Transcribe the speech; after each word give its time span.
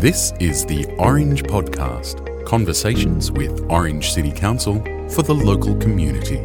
This 0.00 0.32
is 0.40 0.64
the 0.64 0.86
Orange 0.96 1.42
Podcast 1.42 2.46
conversations 2.46 3.30
with 3.30 3.66
Orange 3.68 4.12
City 4.12 4.32
Council 4.32 4.76
for 5.10 5.22
the 5.22 5.34
local 5.34 5.76
community. 5.76 6.38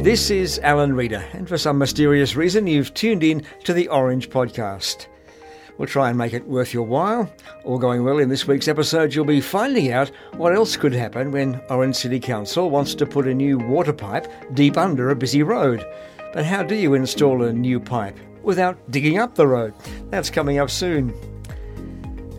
This 0.00 0.30
is 0.30 0.60
Alan 0.60 0.94
Reader, 0.94 1.24
and 1.32 1.48
for 1.48 1.58
some 1.58 1.76
mysterious 1.76 2.36
reason, 2.36 2.68
you've 2.68 2.94
tuned 2.94 3.24
in 3.24 3.44
to 3.64 3.72
the 3.72 3.88
Orange 3.88 4.30
Podcast. 4.30 5.08
We'll 5.76 5.88
try 5.88 6.08
and 6.08 6.16
make 6.16 6.34
it 6.34 6.46
worth 6.46 6.72
your 6.72 6.86
while. 6.86 7.28
All 7.64 7.78
going 7.80 8.04
well 8.04 8.18
in 8.18 8.28
this 8.28 8.46
week's 8.46 8.68
episode, 8.68 9.12
you'll 9.12 9.24
be 9.24 9.40
finding 9.40 9.90
out 9.90 10.12
what 10.36 10.54
else 10.54 10.76
could 10.76 10.92
happen 10.92 11.32
when 11.32 11.60
Orange 11.68 11.96
City 11.96 12.20
Council 12.20 12.70
wants 12.70 12.94
to 12.94 13.06
put 13.06 13.26
a 13.26 13.34
new 13.34 13.58
water 13.58 13.92
pipe 13.92 14.32
deep 14.54 14.76
under 14.76 15.10
a 15.10 15.16
busy 15.16 15.42
road. 15.42 15.84
But 16.32 16.44
how 16.44 16.62
do 16.62 16.76
you 16.76 16.94
install 16.94 17.42
a 17.42 17.52
new 17.52 17.80
pipe? 17.80 18.16
Without 18.42 18.78
digging 18.90 19.18
up 19.18 19.34
the 19.34 19.46
road. 19.46 19.74
That's 20.10 20.30
coming 20.30 20.58
up 20.58 20.70
soon. 20.70 21.14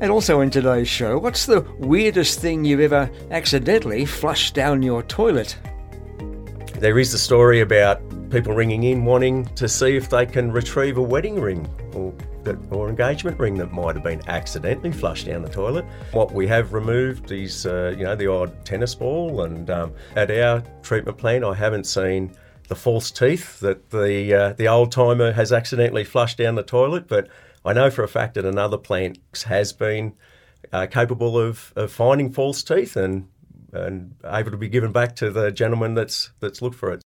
And 0.01 0.11
also 0.11 0.41
in 0.41 0.49
today's 0.49 0.89
show, 0.89 1.17
what's 1.17 1.45
the 1.45 1.61
weirdest 1.79 2.39
thing 2.39 2.65
you've 2.65 2.81
ever 2.81 3.09
accidentally 3.31 4.05
flushed 4.05 4.53
down 4.53 4.83
your 4.83 5.03
toilet? 5.03 5.57
There 6.75 6.99
is 6.99 7.13
a 7.13 7.17
story 7.17 7.61
about 7.61 8.01
people 8.29 8.53
ringing 8.53 8.83
in 8.83 9.05
wanting 9.05 9.45
to 9.55 9.69
see 9.69 9.95
if 9.95 10.09
they 10.09 10.25
can 10.25 10.51
retrieve 10.51 10.97
a 10.97 11.01
wedding 11.01 11.39
ring 11.39 11.65
or, 11.93 12.13
or 12.71 12.89
engagement 12.89 13.39
ring 13.39 13.55
that 13.55 13.71
might 13.71 13.95
have 13.95 14.03
been 14.03 14.21
accidentally 14.27 14.91
flushed 14.91 15.27
down 15.27 15.43
the 15.43 15.49
toilet. 15.49 15.85
What 16.11 16.33
we 16.33 16.47
have 16.47 16.73
removed 16.73 17.31
is, 17.31 17.65
uh, 17.65 17.95
you 17.97 18.03
know, 18.03 18.15
the 18.15 18.27
odd 18.27 18.65
tennis 18.65 18.95
ball, 18.95 19.43
and 19.43 19.69
um, 19.69 19.93
at 20.15 20.31
our 20.31 20.61
treatment 20.81 21.17
plant, 21.17 21.45
I 21.45 21.53
haven't 21.53 21.85
seen 21.85 22.35
the 22.67 22.75
false 22.75 23.11
teeth 23.11 23.59
that 23.59 23.89
the 23.89 24.33
uh, 24.33 24.53
the 24.53 24.67
old 24.67 24.91
timer 24.91 25.33
has 25.33 25.51
accidentally 25.51 26.03
flushed 26.03 26.37
down 26.37 26.55
the 26.55 26.63
toilet. 26.63 27.07
But 27.07 27.27
I 27.65 27.73
know 27.73 27.89
for 27.89 28.03
a 28.03 28.07
fact 28.07 28.35
that 28.35 28.45
another 28.45 28.77
plant 28.77 29.19
has 29.45 29.73
been 29.73 30.13
uh, 30.71 30.87
capable 30.87 31.37
of, 31.37 31.73
of 31.75 31.91
finding 31.91 32.31
false 32.31 32.63
teeth 32.63 32.95
and 32.95 33.27
and 33.71 34.15
able 34.25 34.51
to 34.51 34.57
be 34.57 34.69
given 34.69 34.91
back 34.91 35.15
to 35.17 35.31
the 35.31 35.51
gentleman 35.51 35.93
that's 35.93 36.31
that's 36.39 36.61
looked 36.61 36.75
for 36.75 36.91
it. 36.91 37.01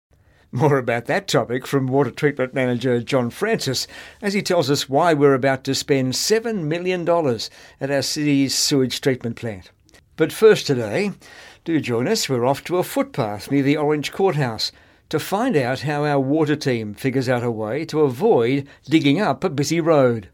More 0.51 0.77
about 0.77 1.05
that 1.05 1.27
topic 1.27 1.67
from 1.67 1.87
Water 1.87 2.11
Treatment 2.11 2.53
Manager 2.53 3.01
John 3.01 3.29
Francis 3.29 3.87
as 4.21 4.33
he 4.33 4.41
tells 4.41 4.69
us 4.69 4.87
why 4.87 5.13
we're 5.13 5.33
about 5.33 5.65
to 5.65 5.75
spend 5.75 6.13
$7 6.13 6.63
million 6.63 7.01
at 7.81 7.91
our 7.91 8.01
city's 8.01 8.55
sewage 8.55 9.01
treatment 9.01 9.35
plant. 9.35 9.71
But 10.15 10.31
first 10.31 10.65
today, 10.65 11.11
do 11.65 11.81
join 11.81 12.07
us. 12.07 12.29
We're 12.29 12.45
off 12.45 12.63
to 12.65 12.77
a 12.77 12.83
footpath 12.83 13.51
near 13.51 13.63
the 13.63 13.75
Orange 13.75 14.13
Courthouse 14.13 14.71
to 15.09 15.19
find 15.19 15.55
out 15.55 15.81
how 15.81 16.05
our 16.05 16.19
water 16.19 16.55
team 16.55 16.93
figures 16.93 17.29
out 17.29 17.43
a 17.43 17.51
way 17.51 17.85
to 17.85 18.01
avoid 18.01 18.67
digging 18.85 19.21
up 19.21 19.43
a 19.43 19.49
busy 19.49 19.79
road. 19.79 20.29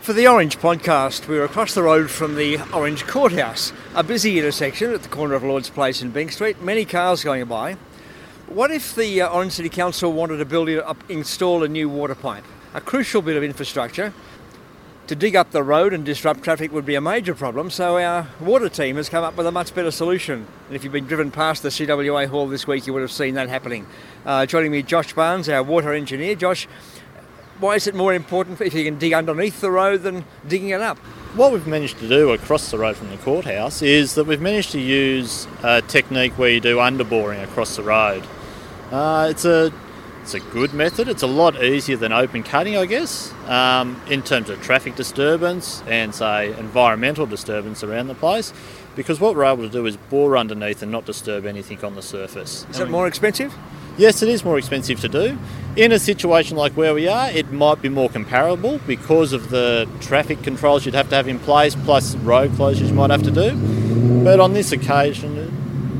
For 0.00 0.12
the 0.12 0.26
Orange 0.26 0.58
podcast, 0.58 1.28
we're 1.28 1.44
across 1.44 1.74
the 1.74 1.82
road 1.84 2.10
from 2.10 2.34
the 2.34 2.58
Orange 2.72 3.06
Courthouse, 3.06 3.72
a 3.94 4.02
busy 4.02 4.38
intersection 4.38 4.92
at 4.92 5.02
the 5.02 5.08
corner 5.08 5.34
of 5.34 5.44
Lord's 5.44 5.70
Place 5.70 6.02
and 6.02 6.12
Bank 6.12 6.32
Street, 6.32 6.60
many 6.60 6.84
cars 6.84 7.22
going 7.22 7.44
by. 7.44 7.76
What 8.48 8.72
if 8.72 8.96
the 8.96 9.22
uh, 9.22 9.28
Orange 9.28 9.52
City 9.52 9.68
Council 9.68 10.12
wanted 10.12 10.38
to 10.38 10.44
build 10.44 10.68
up, 10.70 11.08
install 11.08 11.62
a 11.62 11.68
new 11.68 11.88
water 11.88 12.16
pipe? 12.16 12.44
A 12.74 12.80
crucial 12.80 13.22
bit 13.22 13.36
of 13.36 13.44
infrastructure 13.44 14.12
to 15.08 15.16
dig 15.16 15.34
up 15.34 15.50
the 15.50 15.62
road 15.62 15.92
and 15.92 16.04
disrupt 16.04 16.42
traffic 16.42 16.72
would 16.72 16.86
be 16.86 16.94
a 16.94 17.00
major 17.00 17.34
problem, 17.34 17.70
so 17.70 17.98
our 17.98 18.28
water 18.40 18.68
team 18.68 18.96
has 18.96 19.08
come 19.08 19.24
up 19.24 19.36
with 19.36 19.46
a 19.46 19.52
much 19.52 19.74
better 19.74 19.90
solution. 19.90 20.46
And 20.68 20.76
if 20.76 20.84
you've 20.84 20.92
been 20.92 21.06
driven 21.06 21.30
past 21.30 21.62
the 21.62 21.70
CWA 21.70 22.28
Hall 22.28 22.46
this 22.46 22.66
week, 22.66 22.86
you 22.86 22.92
would 22.92 23.02
have 23.02 23.12
seen 23.12 23.34
that 23.34 23.48
happening. 23.48 23.86
Uh, 24.24 24.46
joining 24.46 24.70
me, 24.70 24.82
Josh 24.82 25.12
Barnes, 25.12 25.48
our 25.48 25.62
water 25.62 25.92
engineer. 25.92 26.34
Josh, 26.34 26.68
why 27.58 27.74
is 27.74 27.86
it 27.86 27.94
more 27.94 28.14
important 28.14 28.60
if 28.60 28.74
you 28.74 28.84
can 28.84 28.98
dig 28.98 29.12
underneath 29.12 29.60
the 29.60 29.70
road 29.70 30.02
than 30.02 30.24
digging 30.46 30.70
it 30.70 30.80
up? 30.80 30.98
What 31.34 31.52
we've 31.52 31.66
managed 31.66 31.98
to 31.98 32.08
do 32.08 32.30
across 32.32 32.70
the 32.70 32.78
road 32.78 32.96
from 32.96 33.10
the 33.10 33.16
courthouse 33.16 33.82
is 33.82 34.14
that 34.16 34.24
we've 34.24 34.40
managed 34.40 34.72
to 34.72 34.80
use 34.80 35.46
a 35.62 35.82
technique 35.82 36.38
where 36.38 36.50
you 36.50 36.60
do 36.60 36.78
underboring 36.78 37.40
across 37.40 37.76
the 37.76 37.82
road. 37.82 38.22
Uh, 38.90 39.28
it's 39.30 39.44
a 39.44 39.72
it's 40.22 40.34
a 40.34 40.40
good 40.40 40.72
method. 40.72 41.08
It's 41.08 41.22
a 41.22 41.26
lot 41.26 41.62
easier 41.62 41.96
than 41.96 42.12
open 42.12 42.44
cutting, 42.44 42.76
I 42.76 42.86
guess, 42.86 43.32
um, 43.48 44.00
in 44.08 44.22
terms 44.22 44.50
of 44.50 44.62
traffic 44.62 44.94
disturbance 44.94 45.82
and, 45.88 46.14
say, 46.14 46.56
environmental 46.58 47.26
disturbance 47.26 47.82
around 47.82 48.06
the 48.06 48.14
place. 48.14 48.52
Because 48.94 49.18
what 49.18 49.34
we're 49.34 49.44
able 49.44 49.64
to 49.64 49.68
do 49.68 49.84
is 49.84 49.96
bore 49.96 50.36
underneath 50.36 50.80
and 50.80 50.92
not 50.92 51.06
disturb 51.06 51.44
anything 51.44 51.84
on 51.84 51.96
the 51.96 52.02
surface. 52.02 52.66
Is 52.70 52.78
it 52.78 52.88
more 52.88 53.08
expensive? 53.08 53.52
Yes, 53.98 54.22
it 54.22 54.28
is 54.28 54.44
more 54.44 54.58
expensive 54.58 55.00
to 55.00 55.08
do. 55.08 55.36
In 55.76 55.90
a 55.90 55.98
situation 55.98 56.56
like 56.56 56.72
where 56.72 56.94
we 56.94 57.08
are, 57.08 57.30
it 57.30 57.50
might 57.52 57.82
be 57.82 57.88
more 57.88 58.08
comparable 58.08 58.78
because 58.86 59.32
of 59.32 59.50
the 59.50 59.88
traffic 60.00 60.42
controls 60.42 60.86
you'd 60.86 60.94
have 60.94 61.08
to 61.10 61.16
have 61.16 61.26
in 61.26 61.38
place, 61.40 61.74
plus 61.74 62.14
road 62.16 62.52
closures 62.52 62.88
you 62.88 62.94
might 62.94 63.10
have 63.10 63.22
to 63.24 63.30
do. 63.30 64.22
But 64.22 64.38
on 64.38 64.52
this 64.52 64.72
occasion, 64.72 65.41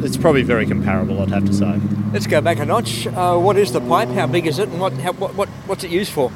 it's 0.04 0.16
probably 0.16 0.42
very 0.42 0.66
comparable, 0.66 1.20
I'd 1.22 1.30
have 1.30 1.44
to 1.46 1.52
say. 1.52 1.80
Let's 2.12 2.26
go 2.26 2.40
back 2.40 2.58
a 2.58 2.66
notch. 2.66 3.06
Uh, 3.06 3.38
what 3.38 3.56
is 3.56 3.72
the 3.72 3.80
pipe? 3.80 4.08
How 4.08 4.26
big 4.26 4.46
is 4.46 4.58
it, 4.58 4.68
and 4.68 4.80
what, 4.80 4.92
how, 4.94 5.12
what, 5.12 5.34
what 5.34 5.48
what's 5.66 5.84
it 5.84 5.90
used 5.90 6.12
for? 6.12 6.32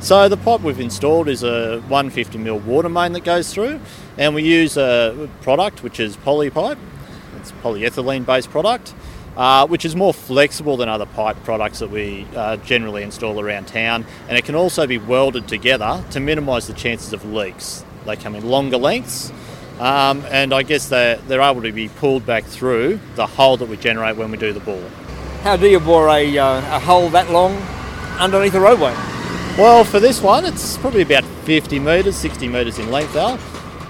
So 0.00 0.28
the 0.28 0.36
pipe 0.36 0.62
we've 0.62 0.80
installed 0.80 1.28
is 1.28 1.42
a 1.42 1.82
150mm 1.88 2.62
water 2.64 2.88
main 2.88 3.12
that 3.12 3.24
goes 3.24 3.52
through, 3.52 3.80
and 4.16 4.34
we 4.34 4.42
use 4.42 4.76
a 4.76 5.28
product 5.42 5.82
which 5.82 6.00
is 6.00 6.16
polypipe. 6.16 6.78
It's 7.36 7.50
a 7.50 7.54
polyethylene-based 7.54 8.50
product. 8.50 8.94
Uh, 9.36 9.64
which 9.68 9.84
is 9.84 9.94
more 9.94 10.12
flexible 10.12 10.76
than 10.76 10.88
other 10.88 11.06
pipe 11.06 11.36
products 11.44 11.78
that 11.78 11.88
we 11.88 12.26
uh, 12.34 12.56
generally 12.58 13.04
install 13.04 13.40
around 13.40 13.68
town, 13.68 14.04
and 14.28 14.36
it 14.36 14.44
can 14.44 14.56
also 14.56 14.88
be 14.88 14.98
welded 14.98 15.46
together 15.46 16.04
to 16.10 16.18
minimise 16.18 16.66
the 16.66 16.72
chances 16.74 17.12
of 17.12 17.24
leaks. 17.24 17.84
They 18.06 18.16
come 18.16 18.34
in 18.34 18.44
longer 18.44 18.76
lengths, 18.76 19.32
um, 19.80 20.22
and 20.28 20.52
I 20.52 20.62
guess 20.62 20.90
they're, 20.90 21.16
they're 21.16 21.40
able 21.40 21.62
to 21.62 21.72
be 21.72 21.88
pulled 21.88 22.26
back 22.26 22.44
through 22.44 23.00
the 23.14 23.26
hole 23.26 23.56
that 23.56 23.66
we 23.66 23.78
generate 23.78 24.16
when 24.16 24.30
we 24.30 24.36
do 24.36 24.52
the 24.52 24.60
bore. 24.60 24.88
How 25.42 25.56
do 25.56 25.66
you 25.66 25.80
bore 25.80 26.08
a, 26.08 26.38
uh, 26.38 26.76
a 26.76 26.78
hole 26.78 27.08
that 27.10 27.30
long 27.30 27.56
underneath 28.18 28.54
a 28.54 28.60
roadway? 28.60 28.92
Well, 29.56 29.84
for 29.84 29.98
this 29.98 30.20
one, 30.20 30.44
it's 30.44 30.76
probably 30.76 31.00
about 31.00 31.24
50 31.24 31.78
metres, 31.78 32.14
60 32.16 32.46
metres 32.48 32.78
in 32.78 32.90
length, 32.90 33.16
Al. 33.16 33.38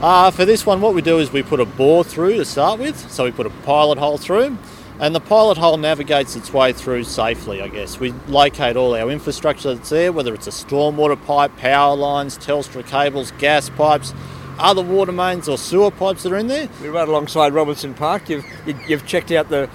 Uh, 0.00 0.30
for 0.30 0.44
this 0.44 0.64
one, 0.64 0.80
what 0.80 0.94
we 0.94 1.02
do 1.02 1.18
is 1.18 1.32
we 1.32 1.42
put 1.42 1.58
a 1.58 1.64
bore 1.64 2.04
through 2.04 2.36
to 2.36 2.44
start 2.44 2.78
with, 2.78 3.10
so 3.10 3.24
we 3.24 3.32
put 3.32 3.46
a 3.46 3.50
pilot 3.50 3.98
hole 3.98 4.16
through, 4.16 4.56
and 5.00 5.12
the 5.12 5.20
pilot 5.20 5.58
hole 5.58 5.76
navigates 5.76 6.36
its 6.36 6.52
way 6.52 6.72
through 6.72 7.02
safely, 7.02 7.60
I 7.60 7.68
guess. 7.68 7.98
We 7.98 8.12
locate 8.28 8.76
all 8.76 8.94
our 8.94 9.10
infrastructure 9.10 9.74
that's 9.74 9.90
there, 9.90 10.12
whether 10.12 10.32
it's 10.34 10.46
a 10.46 10.50
stormwater 10.50 11.22
pipe, 11.26 11.56
power 11.56 11.96
lines, 11.96 12.38
Telstra 12.38 12.86
cables, 12.86 13.32
gas 13.32 13.68
pipes, 13.70 14.14
other 14.60 14.82
water 14.82 15.12
mains 15.12 15.48
or 15.48 15.58
sewer 15.58 15.90
pipes 15.90 16.22
that 16.22 16.32
are 16.32 16.36
in 16.36 16.46
there. 16.46 16.68
We're 16.80 16.92
right 16.92 17.08
alongside 17.08 17.52
Robertson 17.52 17.94
Park. 17.94 18.28
You've 18.28 18.44
you've 18.88 19.06
checked 19.06 19.32
out 19.32 19.48
the 19.48 19.68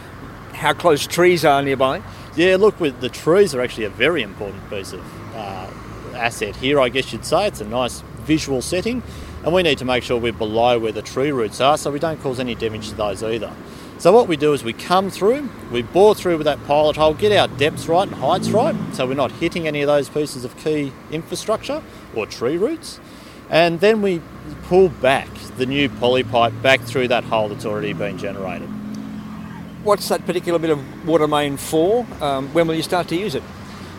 how 0.54 0.74
close 0.74 1.06
trees 1.06 1.44
are 1.44 1.62
nearby. 1.62 2.02
Yeah, 2.36 2.58
look, 2.58 2.80
with 2.80 3.02
the 3.02 3.10
trees 3.10 3.56
are 3.56 3.62
actually 3.62 3.86
a 3.86 3.90
very 3.90 4.22
important 4.22 4.70
piece 4.70 4.94
of 4.94 5.36
uh, 5.36 5.70
asset 6.16 6.56
here. 6.56 6.80
I 6.80 6.90
guess 6.90 7.12
you'd 7.12 7.26
say 7.26 7.48
it's 7.48 7.62
a 7.62 7.66
nice 7.66 8.02
visual 8.20 8.62
setting, 8.62 9.04
and 9.44 9.54
we 9.54 9.64
need 9.64 9.78
to 9.80 9.86
make 9.86 10.04
sure 10.04 10.18
we're 10.20 10.34
below 10.34 10.80
where 10.80 10.92
the 10.92 11.02
tree 11.02 11.32
roots 11.32 11.62
are, 11.62 11.78
so 11.78 11.92
we 11.92 12.00
don't 12.00 12.22
cause 12.22 12.40
any 12.40 12.56
damage 12.56 12.90
to 12.90 12.96
those 12.96 13.24
either. 13.24 13.54
So 13.98 14.12
what 14.12 14.28
we 14.28 14.36
do 14.36 14.52
is 14.52 14.64
we 14.64 14.74
come 14.74 15.10
through, 15.10 15.50
we 15.72 15.82
bore 15.82 16.16
through 16.16 16.38
with 16.38 16.46
that 16.46 16.62
pilot 16.66 16.98
hole, 16.98 17.14
get 17.14 17.32
our 17.32 17.48
depths 17.48 17.88
right 17.88 18.08
and 18.08 18.18
heights 18.18 18.50
right, 18.50 18.76
so 18.94 19.08
we're 19.08 19.14
not 19.14 19.32
hitting 19.34 19.68
any 19.68 19.82
of 19.82 19.88
those 19.88 20.10
pieces 20.10 20.44
of 20.44 20.58
key 20.58 20.92
infrastructure 21.12 21.82
or 22.14 22.26
tree 22.26 22.58
roots. 22.58 23.00
And 23.50 23.80
then 23.80 24.02
we 24.02 24.22
pull 24.64 24.90
back 24.90 25.30
the 25.58 25.66
new 25.66 25.90
poly 25.90 26.24
pipe 26.24 26.54
back 26.62 26.82
through 26.82 27.10
that 27.10 27.24
hole 27.24 27.50
that's 27.50 27.66
already 27.66 27.94
been 27.94 28.18
generated. 28.18 28.70
What's 29.84 30.10
that 30.10 30.26
particular 30.26 30.58
bit 30.60 30.72
of 30.72 31.08
water 31.08 31.28
main 31.28 31.58
for? 31.58 32.06
Um, 32.22 32.52
when 32.54 32.68
will 32.68 32.76
you 32.76 32.82
start 32.82 33.08
to 33.10 33.16
use 33.16 33.36
it? 33.36 33.44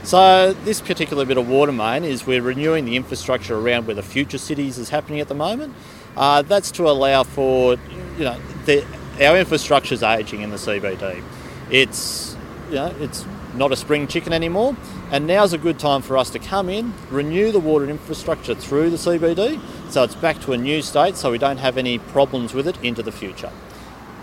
So 0.02 0.52
this 0.64 0.80
particular 0.80 1.24
bit 1.24 1.37
of 1.37 1.48
water 1.48 1.72
main 1.72 2.04
is 2.04 2.26
we're 2.26 2.43
renewing 2.43 2.84
the 2.84 2.96
infrastructure 2.96 3.56
around 3.56 3.87
where 3.87 3.94
the 3.94 4.02
future 4.02 4.38
cities 4.38 4.78
is 4.78 4.88
happening 4.88 5.20
at 5.20 5.28
the 5.28 5.34
moment. 5.34 5.75
Uh, 6.16 6.42
that's 6.42 6.70
to 6.72 6.88
allow 6.88 7.22
for, 7.22 7.76
you 8.16 8.25
know, 8.25 8.38
the, 8.64 8.84
our 9.20 9.37
infrastructure 9.37 9.94
is 9.94 10.02
ageing 10.02 10.42
in 10.42 10.50
the 10.50 10.56
CBD. 10.56 11.22
It's, 11.70 12.37
you 12.69 12.76
know, 12.76 12.94
it's 13.00 13.25
not 13.56 13.73
a 13.73 13.76
spring 13.76 14.06
chicken 14.06 14.32
anymore. 14.32 14.76
And 15.11 15.26
now's 15.26 15.53
a 15.53 15.58
good 15.58 15.79
time 15.79 16.03
for 16.03 16.17
us 16.17 16.31
to 16.31 16.38
come 16.38 16.69
in, 16.69 16.94
renew 17.11 17.53
the 17.53 17.61
water 17.61 17.88
infrastructure 17.88 18.55
through 18.55 18.91
the 18.91 18.97
CBD 18.97 19.61
so 19.91 20.03
it's 20.03 20.14
back 20.14 20.41
to 20.41 20.53
a 20.53 20.56
new 20.56 20.82
state 20.82 21.17
so 21.17 21.31
we 21.31 21.38
don't 21.38 21.58
have 21.58 21.79
any 21.79 21.99
problems 21.99 22.55
with 22.55 22.67
it 22.67 22.82
into 22.82 23.03
the 23.03 23.12
future. 23.12 23.50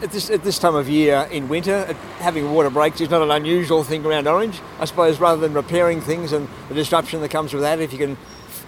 At 0.02 0.12
this, 0.12 0.30
at 0.30 0.44
this 0.44 0.60
time 0.60 0.76
of 0.76 0.90
year 0.90 1.28
in 1.32 1.48
winter, 1.48 1.86
uh, 1.88 1.94
having 2.20 2.52
water 2.52 2.70
breaks 2.70 3.00
is 3.00 3.10
not 3.10 3.22
an 3.22 3.32
unusual 3.32 3.84
thing 3.86 4.06
around 4.06 4.28
Orange. 4.28 4.60
I 4.80 4.86
suppose 4.86 5.20
rather 5.20 5.40
than 5.40 5.54
repairing 5.54 6.02
things 6.02 6.34
and 6.34 6.50
the 6.68 6.76
disruption 6.76 7.22
that 7.22 7.32
comes 7.32 7.54
with 7.54 7.62
that, 7.62 7.80
if 7.80 7.94
you 7.94 8.00
can 8.00 8.18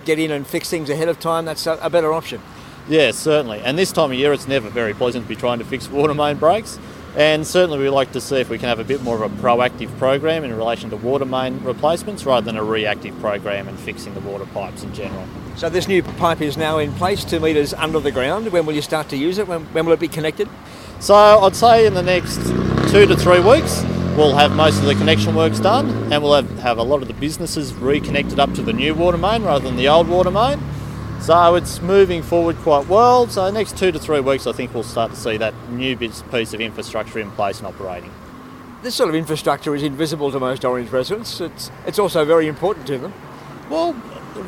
get 0.05 0.17
in 0.17 0.31
and 0.31 0.47
fix 0.47 0.69
things 0.69 0.89
ahead 0.89 1.09
of 1.09 1.19
time, 1.19 1.43
that's 1.43 1.67
a, 1.67 1.73
a 1.81 1.89
better 1.89 2.13
option. 2.13 2.41
Yeah, 2.87 3.11
certainly. 3.11 3.59
And 3.61 3.77
this 3.77 3.91
time 3.91 4.11
of 4.11 4.17
year, 4.17 4.31
it's 4.31 4.47
never 4.47 4.69
very 4.69 4.93
pleasant 4.93 5.25
to 5.25 5.29
be 5.29 5.35
trying 5.35 5.59
to 5.59 5.65
fix 5.65 5.89
water 5.89 6.13
main 6.13 6.37
breaks. 6.37 6.79
And 7.15 7.47
certainly, 7.47 7.79
we 7.79 7.89
like 7.89 8.11
to 8.11 8.19
see 8.19 8.41
if 8.41 8.49
we 8.49 8.57
can 8.57 8.67
have 8.67 8.79
a 8.79 8.83
bit 8.83 9.01
more 9.01 9.23
of 9.23 9.31
a 9.31 9.41
proactive 9.41 9.95
program 9.97 10.43
in 10.43 10.53
relation 10.53 10.89
to 10.89 10.97
water 10.97 11.23
main 11.23 11.63
replacements 11.63 12.25
rather 12.25 12.45
than 12.45 12.57
a 12.57 12.63
reactive 12.63 13.17
program 13.21 13.69
and 13.69 13.79
fixing 13.79 14.13
the 14.13 14.19
water 14.19 14.45
pipes 14.47 14.83
in 14.83 14.93
general. 14.93 15.25
So 15.55 15.69
this 15.69 15.87
new 15.87 16.03
pipe 16.03 16.41
is 16.41 16.57
now 16.57 16.77
in 16.77 16.91
place, 16.93 17.23
two 17.23 17.39
metres 17.39 17.73
under 17.73 18.01
the 18.01 18.11
ground. 18.11 18.51
When 18.51 18.65
will 18.65 18.73
you 18.73 18.81
start 18.81 19.07
to 19.09 19.17
use 19.17 19.37
it? 19.37 19.47
When, 19.47 19.61
when 19.67 19.85
will 19.85 19.93
it 19.93 19.99
be 20.01 20.09
connected? 20.09 20.49
So 20.99 21.15
I'd 21.15 21.55
say 21.55 21.85
in 21.85 21.93
the 21.93 22.03
next 22.03 22.35
two 22.91 23.05
to 23.05 23.15
three 23.15 23.39
weeks, 23.39 23.83
we'll 24.17 24.35
have 24.35 24.53
most 24.53 24.79
of 24.79 24.85
the 24.85 24.95
connection 24.95 25.35
works 25.35 25.61
done 25.61 26.11
and 26.11 26.21
we'll 26.21 26.33
have, 26.33 26.59
have 26.59 26.77
a 26.79 26.83
lot 26.83 27.01
of 27.01 27.07
the 27.07 27.13
businesses 27.13 27.73
reconnected 27.73 28.41
up 28.41 28.53
to 28.55 28.61
the 28.61 28.73
new 28.73 28.93
water 28.93 29.17
main 29.17 29.43
rather 29.43 29.63
than 29.63 29.77
the 29.77 29.87
old 29.87 30.09
water 30.09 30.31
main. 30.31 30.59
So 31.25 31.55
it's 31.55 31.81
moving 31.81 32.21
forward 32.21 32.55
quite 32.57 32.87
well. 32.87 33.27
So 33.27 33.49
next 33.49 33.79
two 33.79 33.91
to 33.91 33.97
three 33.97 34.19
weeks, 34.19 34.45
I 34.45 34.51
think 34.51 34.75
we'll 34.75 34.83
start 34.83 35.09
to 35.09 35.17
see 35.17 35.37
that 35.37 35.55
new 35.71 35.97
piece 35.97 36.53
of 36.53 36.61
infrastructure 36.61 37.17
in 37.17 37.31
place 37.31 37.57
and 37.57 37.65
operating. 37.65 38.11
This 38.83 38.93
sort 38.93 39.09
of 39.09 39.15
infrastructure 39.15 39.73
is 39.73 39.81
invisible 39.81 40.31
to 40.31 40.39
most 40.39 40.63
Orange 40.63 40.91
residents. 40.91 41.41
It's, 41.41 41.71
it's 41.87 41.97
also 41.97 42.25
very 42.25 42.47
important 42.47 42.85
to 42.85 42.99
them. 42.99 43.13
Well, 43.71 43.95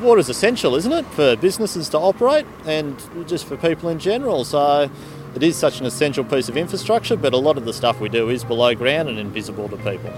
water 0.04 0.20
is 0.20 0.30
essential, 0.30 0.76
isn't 0.76 0.92
it, 0.92 1.08
for 1.08 1.36
businesses 1.36 1.90
to 1.90 1.98
operate 1.98 2.46
and 2.68 2.96
just 3.28 3.48
for 3.48 3.58
people 3.58 3.90
in 3.90 3.98
general. 3.98 4.46
So 4.46 4.88
it 5.34 5.42
is 5.42 5.56
such 5.56 5.80
an 5.80 5.88
essential 5.88 6.24
piece 6.24 6.48
of 6.48 6.58
infrastructure, 6.58 7.16
but 7.16 7.34
a 7.34 7.38
lot 7.38 7.58
of 7.58 7.66
the 7.66 7.74
stuff 7.74 8.00
we 8.00 8.10
do 8.10 8.30
is 8.30 8.44
below 8.44 8.76
ground 8.76 9.10
and 9.10 9.18
invisible 9.18 9.68
to 9.70 9.78
people. 9.78 10.14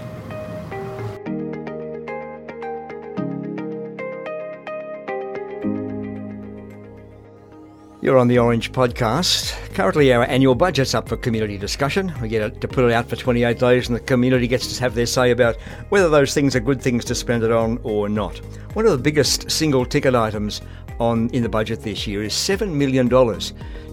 You're 8.02 8.16
on 8.16 8.28
the 8.28 8.38
Orange 8.38 8.72
Podcast. 8.72 9.52
Currently, 9.74 10.10
our 10.14 10.24
annual 10.24 10.54
budget's 10.54 10.94
up 10.94 11.06
for 11.06 11.18
community 11.18 11.58
discussion. 11.58 12.10
We 12.22 12.28
get 12.28 12.58
to 12.62 12.66
put 12.66 12.86
it 12.86 12.92
out 12.92 13.10
for 13.10 13.16
28 13.16 13.58
days, 13.58 13.88
and 13.88 13.96
the 13.96 14.00
community 14.00 14.46
gets 14.46 14.74
to 14.74 14.82
have 14.82 14.94
their 14.94 15.04
say 15.04 15.32
about 15.32 15.60
whether 15.90 16.08
those 16.08 16.32
things 16.32 16.56
are 16.56 16.60
good 16.60 16.80
things 16.80 17.04
to 17.04 17.14
spend 17.14 17.42
it 17.42 17.52
on 17.52 17.78
or 17.82 18.08
not. 18.08 18.38
One 18.72 18.86
of 18.86 18.92
the 18.92 18.98
biggest 18.98 19.50
single 19.50 19.84
ticket 19.84 20.14
items 20.14 20.62
on 20.98 21.28
in 21.34 21.42
the 21.42 21.50
budget 21.50 21.82
this 21.82 22.06
year 22.06 22.22
is 22.22 22.32
$7 22.32 22.72
million 22.72 23.10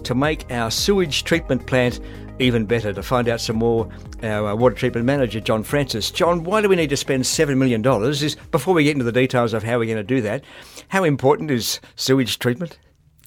to 0.04 0.14
make 0.14 0.50
our 0.50 0.70
sewage 0.70 1.24
treatment 1.24 1.66
plant 1.66 2.00
even 2.38 2.64
better. 2.64 2.94
To 2.94 3.02
find 3.02 3.28
out 3.28 3.42
some 3.42 3.56
more, 3.56 3.90
our 4.22 4.48
uh, 4.48 4.54
water 4.54 4.74
treatment 4.74 5.04
manager, 5.04 5.38
John 5.38 5.62
Francis. 5.62 6.10
John, 6.10 6.44
why 6.44 6.62
do 6.62 6.70
we 6.70 6.76
need 6.76 6.90
to 6.90 6.96
spend 6.96 7.24
$7 7.24 7.58
million? 7.58 7.84
Is, 7.84 8.36
before 8.52 8.72
we 8.72 8.84
get 8.84 8.92
into 8.92 9.04
the 9.04 9.12
details 9.12 9.52
of 9.52 9.64
how 9.64 9.78
we're 9.78 9.84
going 9.84 9.98
to 9.98 10.02
do 10.02 10.22
that, 10.22 10.44
how 10.88 11.04
important 11.04 11.50
is 11.50 11.78
sewage 11.94 12.38
treatment? 12.38 12.78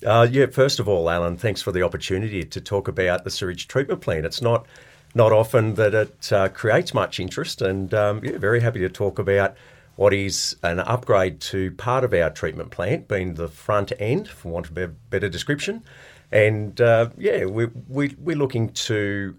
Uh, 0.06 0.28
yeah, 0.30 0.48
first 0.48 0.80
of 0.80 0.88
all, 0.88 1.10
Alan, 1.10 1.38
thanks 1.38 1.62
for 1.62 1.72
the 1.72 1.84
opportunity 1.84 2.44
to 2.44 2.62
talk 2.62 2.88
about 2.88 3.24
the 3.24 3.30
sewage 3.30 3.68
treatment 3.68 4.02
plant. 4.02 4.26
It's 4.26 4.42
not 4.42 4.66
not 5.14 5.32
often 5.34 5.76
that 5.76 5.94
it 5.94 6.32
uh, 6.32 6.48
creates 6.50 6.94
much 6.94 7.20
interest, 7.20 7.62
and 7.62 7.94
um, 7.94 8.24
yeah, 8.24 8.38
very 8.38 8.62
happy 8.62 8.80
to 8.80 8.90
talk 8.90 9.20
about 9.20 9.56
what 9.96 10.14
is 10.14 10.56
an 10.64 10.80
upgrade 10.80 11.40
to 11.42 11.72
part 11.72 12.04
of 12.04 12.14
our 12.14 12.30
treatment 12.30 12.72
plant, 12.72 13.08
being 13.08 13.36
the 13.36 13.48
front 13.48 13.92
end, 14.00 14.28
for 14.28 14.50
want 14.50 14.70
of 14.70 14.78
a 14.78 14.88
better 14.88 15.30
description. 15.30 15.84
And 16.32 16.80
uh, 16.80 17.10
yeah, 17.18 17.46
we, 17.46 17.66
we, 17.90 18.16
we're 18.18 18.38
looking 18.38 18.70
to 18.70 19.36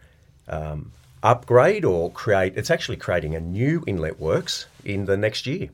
um, 0.49 0.93
upgrade 1.23 1.85
or 1.85 2.11
create, 2.11 2.57
it's 2.57 2.71
actually 2.71 2.99
creating 2.99 3.35
a 3.35 3.41
new 3.41 3.83
inlet 3.87 4.21
works 4.21 4.67
in 4.85 5.07
the 5.07 5.17
next 5.17 5.47
year. 5.47 5.71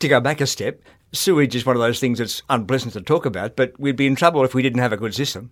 To 0.00 0.08
go 0.08 0.20
back 0.20 0.40
a 0.40 0.46
step, 0.46 0.82
sewage 1.12 1.54
is 1.54 1.66
one 1.66 1.76
of 1.76 1.80
those 1.82 2.00
things 2.00 2.18
that's 2.18 2.42
unpleasant 2.48 2.92
to 2.94 3.00
talk 3.00 3.26
about, 3.26 3.56
but 3.56 3.78
we'd 3.78 3.96
be 3.96 4.06
in 4.06 4.16
trouble 4.16 4.44
if 4.44 4.54
we 4.54 4.62
didn't 4.62 4.80
have 4.80 4.92
a 4.92 4.96
good 4.96 5.14
system. 5.14 5.50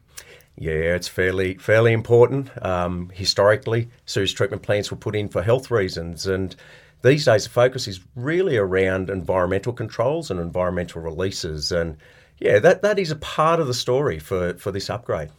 Yeah, 0.56 0.72
it's 0.72 1.08
fairly 1.08 1.54
fairly 1.54 1.92
important. 1.92 2.50
Um, 2.64 3.10
historically, 3.14 3.88
sewage 4.06 4.34
treatment 4.34 4.62
plants 4.62 4.90
were 4.90 4.96
put 4.96 5.14
in 5.14 5.28
for 5.28 5.42
health 5.42 5.70
reasons, 5.70 6.26
and 6.26 6.54
these 7.02 7.24
days 7.24 7.44
the 7.44 7.50
focus 7.50 7.86
is 7.86 8.00
really 8.16 8.56
around 8.56 9.08
environmental 9.08 9.72
controls 9.72 10.30
and 10.30 10.40
environmental 10.40 11.00
releases. 11.00 11.70
And 11.70 11.96
yeah, 12.40 12.58
that, 12.58 12.82
that 12.82 12.98
is 12.98 13.10
a 13.10 13.16
part 13.16 13.60
of 13.60 13.66
the 13.66 13.74
story 13.74 14.18
for, 14.18 14.54
for 14.54 14.70
this 14.70 14.90
upgrade. 14.90 15.30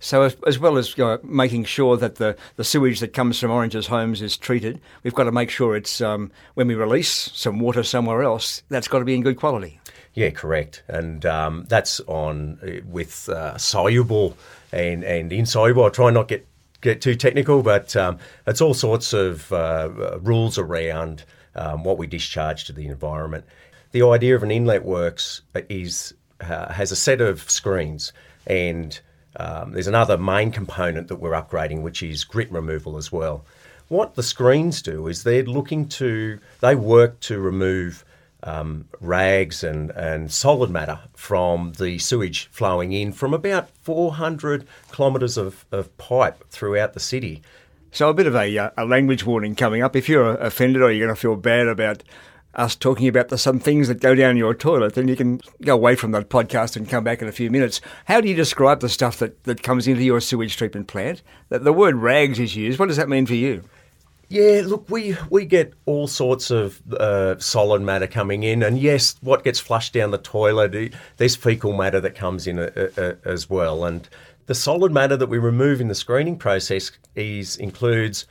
So, 0.00 0.22
as, 0.22 0.36
as 0.46 0.58
well 0.58 0.78
as 0.78 0.96
you 0.96 1.04
know, 1.04 1.18
making 1.24 1.64
sure 1.64 1.96
that 1.96 2.16
the, 2.16 2.36
the 2.56 2.64
sewage 2.64 3.00
that 3.00 3.12
comes 3.12 3.38
from 3.40 3.50
Orange's 3.50 3.88
homes 3.88 4.22
is 4.22 4.36
treated, 4.36 4.80
we've 5.02 5.14
got 5.14 5.24
to 5.24 5.32
make 5.32 5.50
sure 5.50 5.76
it's 5.76 6.00
um, 6.00 6.30
when 6.54 6.68
we 6.68 6.74
release 6.74 7.30
some 7.34 7.58
water 7.58 7.82
somewhere 7.82 8.22
else, 8.22 8.62
that's 8.68 8.86
got 8.86 9.00
to 9.00 9.04
be 9.04 9.14
in 9.14 9.22
good 9.22 9.36
quality. 9.36 9.80
Yeah, 10.14 10.30
correct, 10.30 10.82
and 10.88 11.24
um, 11.26 11.66
that's 11.68 12.00
on 12.06 12.58
uh, 12.62 12.84
with 12.86 13.28
uh, 13.28 13.58
soluble 13.58 14.36
and 14.72 15.04
and 15.04 15.32
insoluble. 15.32 15.84
I 15.84 15.90
try 15.90 16.10
not 16.10 16.28
get 16.28 16.46
get 16.80 17.00
too 17.00 17.14
technical, 17.14 17.62
but 17.62 17.94
um, 17.96 18.18
it's 18.46 18.60
all 18.60 18.74
sorts 18.74 19.12
of 19.12 19.52
uh, 19.52 20.18
rules 20.20 20.58
around 20.58 21.24
um, 21.54 21.84
what 21.84 21.98
we 21.98 22.06
discharge 22.06 22.64
to 22.64 22.72
the 22.72 22.86
environment. 22.86 23.44
The 23.92 24.02
idea 24.02 24.36
of 24.36 24.42
an 24.42 24.50
inlet 24.50 24.84
works 24.84 25.42
is 25.68 26.14
uh, 26.40 26.72
has 26.72 26.92
a 26.92 26.96
set 26.96 27.20
of 27.20 27.48
screens 27.50 28.12
and 28.46 29.00
um, 29.36 29.72
there's 29.72 29.86
another 29.86 30.18
main 30.18 30.50
component 30.50 31.08
that 31.08 31.16
we're 31.16 31.32
upgrading, 31.32 31.82
which 31.82 32.02
is 32.02 32.24
grit 32.24 32.50
removal 32.50 32.96
as 32.96 33.12
well. 33.12 33.44
What 33.88 34.14
the 34.14 34.22
screens 34.22 34.82
do 34.82 35.06
is 35.06 35.22
they're 35.22 35.44
looking 35.44 35.88
to, 35.90 36.40
they 36.60 36.74
work 36.74 37.20
to 37.20 37.38
remove 37.38 38.04
um, 38.42 38.86
rags 39.00 39.64
and, 39.64 39.90
and 39.90 40.30
solid 40.30 40.70
matter 40.70 41.00
from 41.14 41.72
the 41.78 41.98
sewage 41.98 42.48
flowing 42.52 42.92
in 42.92 43.12
from 43.12 43.34
about 43.34 43.70
400 43.82 44.66
kilometres 44.92 45.36
of, 45.36 45.64
of 45.72 45.96
pipe 45.98 46.44
throughout 46.50 46.94
the 46.94 47.00
city. 47.00 47.42
So, 47.90 48.10
a 48.10 48.14
bit 48.14 48.26
of 48.26 48.34
a, 48.34 48.58
uh, 48.58 48.70
a 48.76 48.84
language 48.84 49.24
warning 49.24 49.54
coming 49.54 49.82
up. 49.82 49.96
If 49.96 50.08
you're 50.08 50.36
offended 50.36 50.82
or 50.82 50.92
you're 50.92 51.06
going 51.06 51.14
to 51.14 51.20
feel 51.20 51.36
bad 51.36 51.68
about 51.68 52.02
us 52.58 52.74
talking 52.76 53.08
about 53.08 53.28
the, 53.28 53.38
some 53.38 53.60
things 53.60 53.88
that 53.88 54.00
go 54.00 54.14
down 54.14 54.36
your 54.36 54.52
toilet, 54.52 54.94
then 54.94 55.08
you 55.08 55.16
can 55.16 55.40
go 55.62 55.74
away 55.74 55.94
from 55.94 56.10
that 56.10 56.28
podcast 56.28 56.76
and 56.76 56.88
come 56.88 57.04
back 57.04 57.22
in 57.22 57.28
a 57.28 57.32
few 57.32 57.50
minutes. 57.50 57.80
How 58.06 58.20
do 58.20 58.28
you 58.28 58.34
describe 58.34 58.80
the 58.80 58.88
stuff 58.88 59.18
that, 59.20 59.44
that 59.44 59.62
comes 59.62 59.86
into 59.86 60.02
your 60.02 60.20
sewage 60.20 60.56
treatment 60.56 60.88
plant? 60.88 61.22
The, 61.48 61.60
the 61.60 61.72
word 61.72 61.96
rags 61.96 62.38
is 62.38 62.56
used. 62.56 62.78
What 62.78 62.88
does 62.88 62.96
that 62.96 63.08
mean 63.08 63.26
for 63.26 63.34
you? 63.34 63.62
Yeah, 64.28 64.62
look, 64.66 64.90
we, 64.90 65.16
we 65.30 65.46
get 65.46 65.72
all 65.86 66.06
sorts 66.06 66.50
of 66.50 66.82
uh, 66.92 67.38
solid 67.38 67.80
matter 67.80 68.06
coming 68.06 68.42
in, 68.42 68.62
and 68.62 68.78
yes, 68.78 69.16
what 69.22 69.42
gets 69.42 69.58
flushed 69.58 69.94
down 69.94 70.10
the 70.10 70.18
toilet, 70.18 70.92
there's 71.16 71.34
fecal 71.34 71.72
matter 71.72 71.98
that 72.00 72.14
comes 72.14 72.46
in 72.46 72.58
a, 72.58 72.70
a, 72.76 72.90
a, 72.98 73.16
as 73.24 73.48
well. 73.48 73.84
And 73.84 74.06
the 74.44 74.54
solid 74.54 74.92
matter 74.92 75.16
that 75.16 75.28
we 75.28 75.38
remove 75.38 75.80
in 75.80 75.88
the 75.88 75.94
screening 75.94 76.36
process 76.36 76.90
is 77.14 77.56
includes 77.56 78.26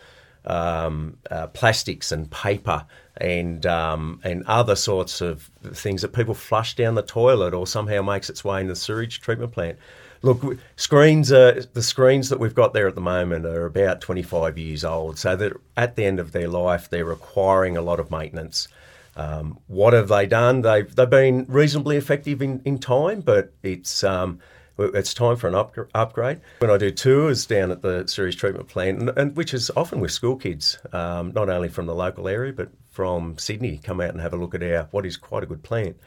um, 0.45 1.17
uh, 1.29 1.47
plastics 1.47 2.11
and 2.11 2.29
paper 2.31 2.85
and 3.17 3.65
um, 3.65 4.19
and 4.23 4.43
other 4.45 4.75
sorts 4.75 5.21
of 5.21 5.49
things 5.73 6.01
that 6.01 6.13
people 6.13 6.33
flush 6.33 6.75
down 6.75 6.95
the 6.95 7.01
toilet 7.01 7.53
or 7.53 7.67
somehow 7.67 8.01
makes 8.01 8.29
its 8.29 8.43
way 8.43 8.61
in 8.61 8.67
the 8.67 8.75
sewage 8.75 9.21
treatment 9.21 9.51
plant. 9.51 9.77
Look, 10.23 10.57
screens 10.77 11.31
are, 11.31 11.61
the 11.61 11.83
screens 11.83 12.29
that 12.29 12.39
we've 12.39 12.55
got 12.55 12.73
there 12.73 12.87
at 12.87 12.95
the 12.95 13.01
moment 13.01 13.45
are 13.45 13.65
about 13.65 14.01
25 14.01 14.57
years 14.57 14.83
old, 14.83 15.19
so 15.19 15.35
that 15.35 15.53
at 15.75 15.95
the 15.95 16.05
end 16.05 16.19
of 16.19 16.31
their 16.31 16.47
life 16.47 16.89
they're 16.89 17.05
requiring 17.05 17.77
a 17.77 17.81
lot 17.81 17.99
of 17.99 18.09
maintenance. 18.09 18.67
Um, 19.15 19.59
what 19.67 19.93
have 19.93 20.07
they 20.07 20.25
done? 20.27 20.61
They've 20.61 20.93
they've 20.95 21.09
been 21.09 21.45
reasonably 21.47 21.97
effective 21.97 22.41
in, 22.41 22.61
in 22.65 22.77
time, 22.77 23.21
but 23.21 23.51
it's 23.63 24.03
um, 24.03 24.39
it's 24.77 25.13
time 25.13 25.35
for 25.37 25.47
an 25.47 25.55
up, 25.55 25.75
upgrade. 25.93 26.39
When 26.59 26.71
I 26.71 26.77
do 26.77 26.91
tours 26.91 27.45
down 27.45 27.71
at 27.71 27.81
the 27.81 28.07
sewage 28.07 28.37
treatment 28.37 28.67
plant, 28.67 28.99
and, 28.99 29.09
and 29.17 29.35
which 29.35 29.53
is 29.53 29.71
often 29.75 29.99
with 29.99 30.11
school 30.11 30.35
kids, 30.35 30.77
um, 30.93 31.31
not 31.33 31.49
only 31.49 31.69
from 31.69 31.85
the 31.85 31.95
local 31.95 32.27
area 32.27 32.53
but 32.53 32.69
from 32.91 33.37
Sydney, 33.37 33.79
come 33.83 34.01
out 34.01 34.11
and 34.11 34.21
have 34.21 34.33
a 34.33 34.37
look 34.37 34.55
at 34.55 34.63
our 34.63 34.87
what 34.91 35.05
is 35.05 35.17
quite 35.17 35.43
a 35.43 35.45
good 35.45 35.63
plant. 35.63 35.97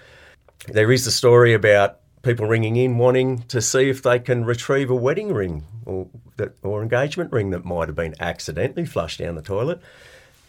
There 0.68 0.92
is 0.92 1.04
the 1.04 1.10
story 1.10 1.54
about 1.54 1.98
people 2.22 2.46
ringing 2.46 2.76
in 2.76 2.98
wanting 2.98 3.42
to 3.44 3.62
see 3.62 3.88
if 3.88 4.02
they 4.02 4.18
can 4.18 4.44
retrieve 4.44 4.90
a 4.90 4.94
wedding 4.94 5.32
ring 5.32 5.64
or 5.86 6.08
that, 6.36 6.54
or 6.62 6.82
engagement 6.82 7.32
ring 7.32 7.50
that 7.50 7.64
might 7.64 7.88
have 7.88 7.96
been 7.96 8.14
accidentally 8.20 8.84
flushed 8.84 9.18
down 9.18 9.34
the 9.36 9.42
toilet. 9.42 9.80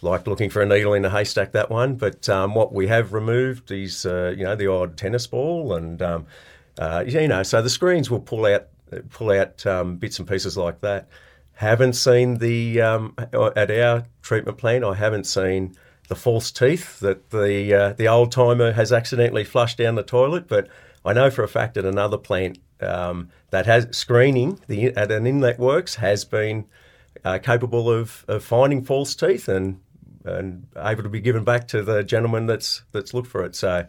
Like 0.03 0.25
looking 0.25 0.49
for 0.49 0.63
a 0.63 0.65
needle 0.65 0.95
in 0.95 1.05
a 1.05 1.11
haystack, 1.11 1.51
that 1.51 1.69
one. 1.69 1.95
But 1.95 2.27
um, 2.27 2.55
what 2.55 2.73
we 2.73 2.87
have 2.87 3.13
removed 3.13 3.69
is, 3.69 4.03
uh, 4.03 4.33
you 4.35 4.43
know, 4.43 4.55
the 4.55 4.65
odd 4.65 4.97
tennis 4.97 5.27
ball 5.27 5.75
and 5.75 6.01
um, 6.01 6.25
uh, 6.77 7.03
you 7.07 7.27
know, 7.27 7.43
so 7.43 7.61
the 7.61 7.69
screens 7.69 8.09
will 8.09 8.19
pull 8.19 8.45
out 8.45 8.67
pull 9.09 9.31
out 9.31 9.65
um, 9.65 9.97
bits 9.97 10.19
and 10.19 10.27
pieces 10.27 10.57
like 10.57 10.81
that. 10.81 11.07
Haven't 11.53 11.93
seen 11.93 12.37
the 12.37 12.81
um, 12.81 13.15
at 13.17 13.71
our 13.71 14.05
treatment 14.21 14.57
plant. 14.57 14.83
I 14.83 14.95
haven't 14.95 15.25
seen 15.25 15.75
the 16.07 16.15
false 16.15 16.51
teeth 16.51 16.99
that 16.99 17.29
the 17.29 17.73
uh, 17.73 17.93
the 17.93 18.07
old 18.07 18.31
timer 18.31 18.71
has 18.73 18.91
accidentally 18.91 19.43
flushed 19.43 19.77
down 19.77 19.95
the 19.95 20.03
toilet, 20.03 20.47
but 20.47 20.67
I 21.05 21.13
know 21.13 21.29
for 21.29 21.43
a 21.43 21.47
fact 21.47 21.75
that 21.75 21.85
another 21.85 22.17
plant 22.17 22.59
um, 22.81 23.29
that 23.51 23.65
has 23.65 23.87
screening 23.91 24.59
the 24.67 24.87
at 24.95 25.11
an 25.11 25.27
inlet 25.27 25.59
works 25.59 25.95
has 25.95 26.25
been 26.25 26.65
uh, 27.23 27.39
capable 27.39 27.89
of, 27.89 28.25
of 28.27 28.43
finding 28.43 28.83
false 28.83 29.15
teeth 29.15 29.47
and 29.47 29.79
and 30.23 30.67
able 30.77 31.03
to 31.03 31.09
be 31.09 31.19
given 31.19 31.43
back 31.43 31.67
to 31.69 31.81
the 31.81 32.03
gentleman 32.03 32.45
that's 32.45 32.83
that's 32.91 33.13
looked 33.13 33.27
for 33.27 33.43
it. 33.43 33.55
So 33.55 33.85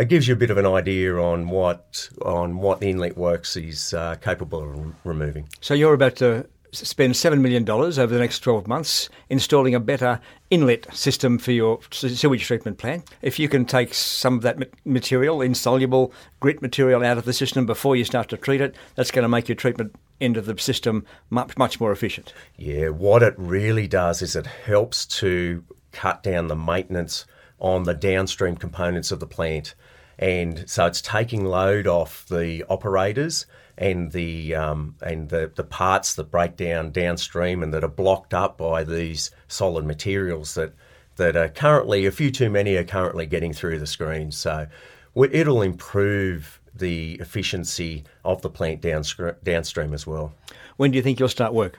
it 0.00 0.08
gives 0.08 0.26
you 0.26 0.34
a 0.34 0.36
bit 0.36 0.50
of 0.50 0.56
an 0.56 0.66
idea 0.66 1.16
on 1.16 1.48
what 1.48 2.08
on 2.22 2.58
what 2.58 2.80
the 2.80 2.88
inlet 2.88 3.16
works 3.16 3.56
is 3.56 3.94
uh, 3.94 4.16
capable 4.16 4.62
of 4.62 4.94
removing. 5.04 5.48
So 5.60 5.74
you're 5.74 5.94
about 5.94 6.16
to 6.16 6.46
spend 6.72 7.14
$7 7.14 7.40
million 7.40 7.68
over 7.68 8.06
the 8.06 8.18
next 8.18 8.40
12 8.40 8.66
months 8.68 9.08
installing 9.28 9.74
a 9.74 9.80
better 9.80 10.20
inlet 10.50 10.86
system 10.94 11.38
for 11.38 11.52
your 11.52 11.80
sewage 11.90 12.44
treatment 12.44 12.78
plant. 12.78 13.08
If 13.22 13.38
you 13.38 13.48
can 13.48 13.64
take 13.64 13.92
some 13.92 14.36
of 14.36 14.42
that 14.42 14.58
material, 14.84 15.42
insoluble 15.42 16.12
grit 16.38 16.62
material, 16.62 17.04
out 17.04 17.18
of 17.18 17.24
the 17.24 17.32
system 17.32 17.66
before 17.66 17.96
you 17.96 18.04
start 18.04 18.28
to 18.28 18.36
treat 18.36 18.60
it, 18.60 18.76
that's 18.94 19.10
going 19.10 19.24
to 19.24 19.28
make 19.28 19.48
your 19.48 19.56
treatment 19.56 19.94
end 20.20 20.36
of 20.36 20.46
the 20.46 20.56
system 20.58 21.04
much, 21.28 21.56
much 21.56 21.80
more 21.80 21.92
efficient. 21.92 22.32
Yeah, 22.56 22.90
what 22.90 23.22
it 23.22 23.34
really 23.36 23.88
does 23.88 24.22
is 24.22 24.36
it 24.36 24.46
helps 24.46 25.06
to 25.06 25.64
cut 25.92 26.22
down 26.22 26.48
the 26.48 26.56
maintenance 26.56 27.26
on 27.58 27.84
the 27.84 27.94
downstream 27.94 28.56
components 28.56 29.10
of 29.10 29.20
the 29.20 29.26
plant. 29.26 29.74
And 30.20 30.68
so 30.68 30.84
it's 30.84 31.00
taking 31.00 31.46
load 31.46 31.86
off 31.86 32.26
the 32.28 32.62
operators 32.68 33.46
and 33.78 34.12
the 34.12 34.54
um, 34.54 34.94
and 35.00 35.30
the, 35.30 35.50
the 35.56 35.64
parts 35.64 36.14
that 36.14 36.30
break 36.30 36.56
down 36.56 36.92
downstream 36.92 37.62
and 37.62 37.72
that 37.72 37.82
are 37.82 37.88
blocked 37.88 38.34
up 38.34 38.58
by 38.58 38.84
these 38.84 39.30
solid 39.48 39.86
materials 39.86 40.54
that 40.54 40.74
that 41.16 41.36
are 41.36 41.48
currently 41.48 42.04
a 42.04 42.10
few 42.10 42.30
too 42.30 42.50
many 42.50 42.76
are 42.76 42.84
currently 42.84 43.24
getting 43.24 43.54
through 43.54 43.78
the 43.78 43.86
screens. 43.86 44.36
So 44.36 44.66
it'll 45.16 45.62
improve 45.62 46.60
the 46.74 47.14
efficiency 47.14 48.04
of 48.22 48.42
the 48.42 48.50
plant 48.50 48.82
downstream 48.82 49.94
as 49.94 50.06
well. 50.06 50.34
When 50.76 50.90
do 50.90 50.96
you 50.96 51.02
think 51.02 51.18
you'll 51.18 51.28
start 51.30 51.54
work? 51.54 51.78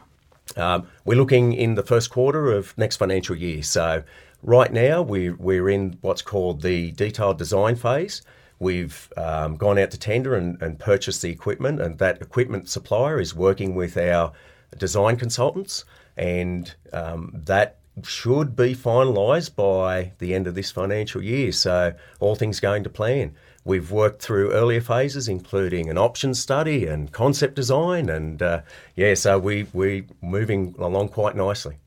Um, 0.57 0.87
we're 1.05 1.17
looking 1.17 1.53
in 1.53 1.75
the 1.75 1.83
first 1.83 2.09
quarter 2.09 2.51
of 2.51 2.77
next 2.77 2.97
financial 2.97 3.35
year. 3.35 3.63
So 3.63 4.03
right 4.43 4.71
now 4.71 5.01
we're, 5.01 5.35
we're 5.35 5.69
in 5.69 5.97
what's 6.01 6.21
called 6.21 6.61
the 6.61 6.91
detailed 6.91 7.37
design 7.37 7.75
phase. 7.75 8.21
We've 8.59 9.11
um, 9.17 9.55
gone 9.55 9.79
out 9.79 9.89
to 9.91 9.97
tender 9.97 10.35
and, 10.35 10.61
and 10.61 10.77
purchased 10.77 11.23
the 11.23 11.31
equipment, 11.31 11.81
and 11.81 11.97
that 11.97 12.21
equipment 12.21 12.69
supplier 12.69 13.19
is 13.19 13.33
working 13.33 13.73
with 13.73 13.97
our 13.97 14.33
design 14.77 15.17
consultants, 15.17 15.83
and 16.15 16.71
um, 16.93 17.31
that 17.33 17.77
should 18.03 18.55
be 18.55 18.75
finalised 18.75 19.55
by 19.55 20.11
the 20.19 20.35
end 20.35 20.45
of 20.45 20.53
this 20.53 20.69
financial 20.69 21.23
year. 21.23 21.51
So, 21.51 21.93
all 22.19 22.35
things 22.35 22.59
going 22.59 22.83
to 22.83 22.89
plan. 22.89 23.33
We've 23.63 23.91
worked 23.91 24.21
through 24.21 24.51
earlier 24.51 24.81
phases, 24.81 25.27
including 25.27 25.89
an 25.89 25.97
option 25.97 26.33
study 26.33 26.87
and 26.87 27.11
concept 27.11 27.55
design, 27.55 28.09
and 28.09 28.41
uh, 28.41 28.61
yeah, 28.95 29.13
so 29.13 29.37
we 29.37 29.67
we're 29.71 30.05
moving 30.21 30.75
along 30.79 31.09
quite 31.09 31.35
nicely. 31.35 31.77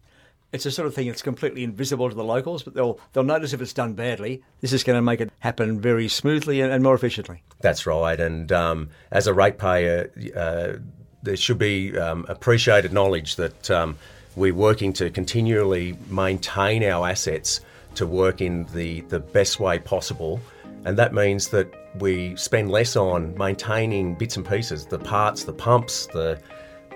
It's 0.52 0.62
the 0.62 0.70
sort 0.70 0.86
of 0.86 0.94
thing 0.94 1.08
that's 1.08 1.22
completely 1.22 1.64
invisible 1.64 2.08
to 2.08 2.14
the 2.14 2.22
locals, 2.22 2.62
but 2.62 2.74
they'll 2.74 3.00
they'll 3.12 3.24
notice 3.24 3.52
if 3.52 3.60
it's 3.60 3.72
done 3.72 3.94
badly. 3.94 4.42
This 4.60 4.72
is 4.72 4.84
going 4.84 4.96
to 4.96 5.02
make 5.02 5.20
it 5.20 5.32
happen 5.40 5.80
very 5.80 6.06
smoothly 6.06 6.60
and, 6.60 6.72
and 6.72 6.84
more 6.84 6.94
efficiently. 6.94 7.42
That's 7.60 7.86
right. 7.86 8.20
And 8.20 8.52
um, 8.52 8.90
as 9.10 9.26
a 9.26 9.34
ratepayer, 9.34 10.12
uh, 10.36 10.78
there 11.24 11.36
should 11.36 11.58
be 11.58 11.98
um, 11.98 12.24
appreciated 12.28 12.92
knowledge 12.92 13.34
that 13.34 13.68
um, 13.70 13.96
we're 14.36 14.54
working 14.54 14.92
to 14.92 15.10
continually 15.10 15.96
maintain 16.08 16.84
our 16.84 17.08
assets 17.08 17.60
to 17.96 18.06
work 18.06 18.40
in 18.40 18.66
the, 18.74 19.00
the 19.02 19.20
best 19.20 19.58
way 19.58 19.78
possible. 19.78 20.40
And 20.84 20.98
that 20.98 21.14
means 21.14 21.48
that 21.48 21.72
we 21.98 22.36
spend 22.36 22.70
less 22.70 22.96
on 22.96 23.34
maintaining 23.38 24.14
bits 24.14 24.36
and 24.36 24.46
pieces, 24.46 24.86
the 24.86 24.98
parts, 24.98 25.44
the 25.44 25.52
pumps, 25.52 26.06
the 26.12 26.40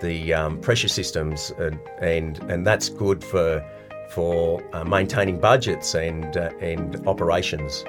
the 0.00 0.32
um, 0.32 0.60
pressure 0.60 0.88
systems, 0.88 1.52
and, 1.58 1.78
and 2.00 2.38
and 2.50 2.66
that's 2.66 2.88
good 2.88 3.24
for 3.24 3.64
for 4.10 4.62
uh, 4.74 4.84
maintaining 4.84 5.40
budgets 5.40 5.94
and 5.94 6.36
uh, 6.36 6.50
and 6.60 7.06
operations. 7.06 7.84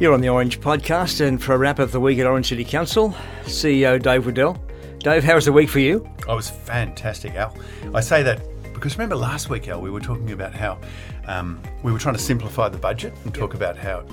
You're 0.00 0.12
on 0.12 0.20
the 0.20 0.28
Orange 0.28 0.60
Podcast, 0.60 1.24
and 1.24 1.40
for 1.42 1.54
a 1.54 1.58
wrap 1.58 1.78
of 1.78 1.92
the 1.92 2.00
week 2.00 2.18
at 2.18 2.26
Orange 2.26 2.48
City 2.48 2.64
Council, 2.64 3.14
CEO 3.44 4.02
Dave 4.02 4.26
Waddell. 4.26 4.58
Dave, 4.98 5.22
how 5.22 5.34
was 5.34 5.44
the 5.44 5.52
week 5.52 5.68
for 5.68 5.80
you? 5.80 6.08
Oh, 6.26 6.32
it 6.32 6.36
was 6.36 6.50
fantastic, 6.50 7.34
Al. 7.34 7.54
I 7.94 8.00
say 8.00 8.22
that 8.22 8.40
because 8.74 8.96
remember 8.96 9.16
last 9.16 9.48
week, 9.48 9.68
Al, 9.68 9.80
we 9.80 9.90
were 9.90 10.00
talking 10.00 10.32
about 10.32 10.54
how 10.54 10.78
um, 11.26 11.60
we 11.82 11.92
were 11.92 11.98
trying 11.98 12.16
to 12.16 12.20
simplify 12.20 12.68
the 12.68 12.78
budget 12.78 13.14
and 13.24 13.34
talk 13.34 13.54
about 13.54 13.76
how 13.76 14.04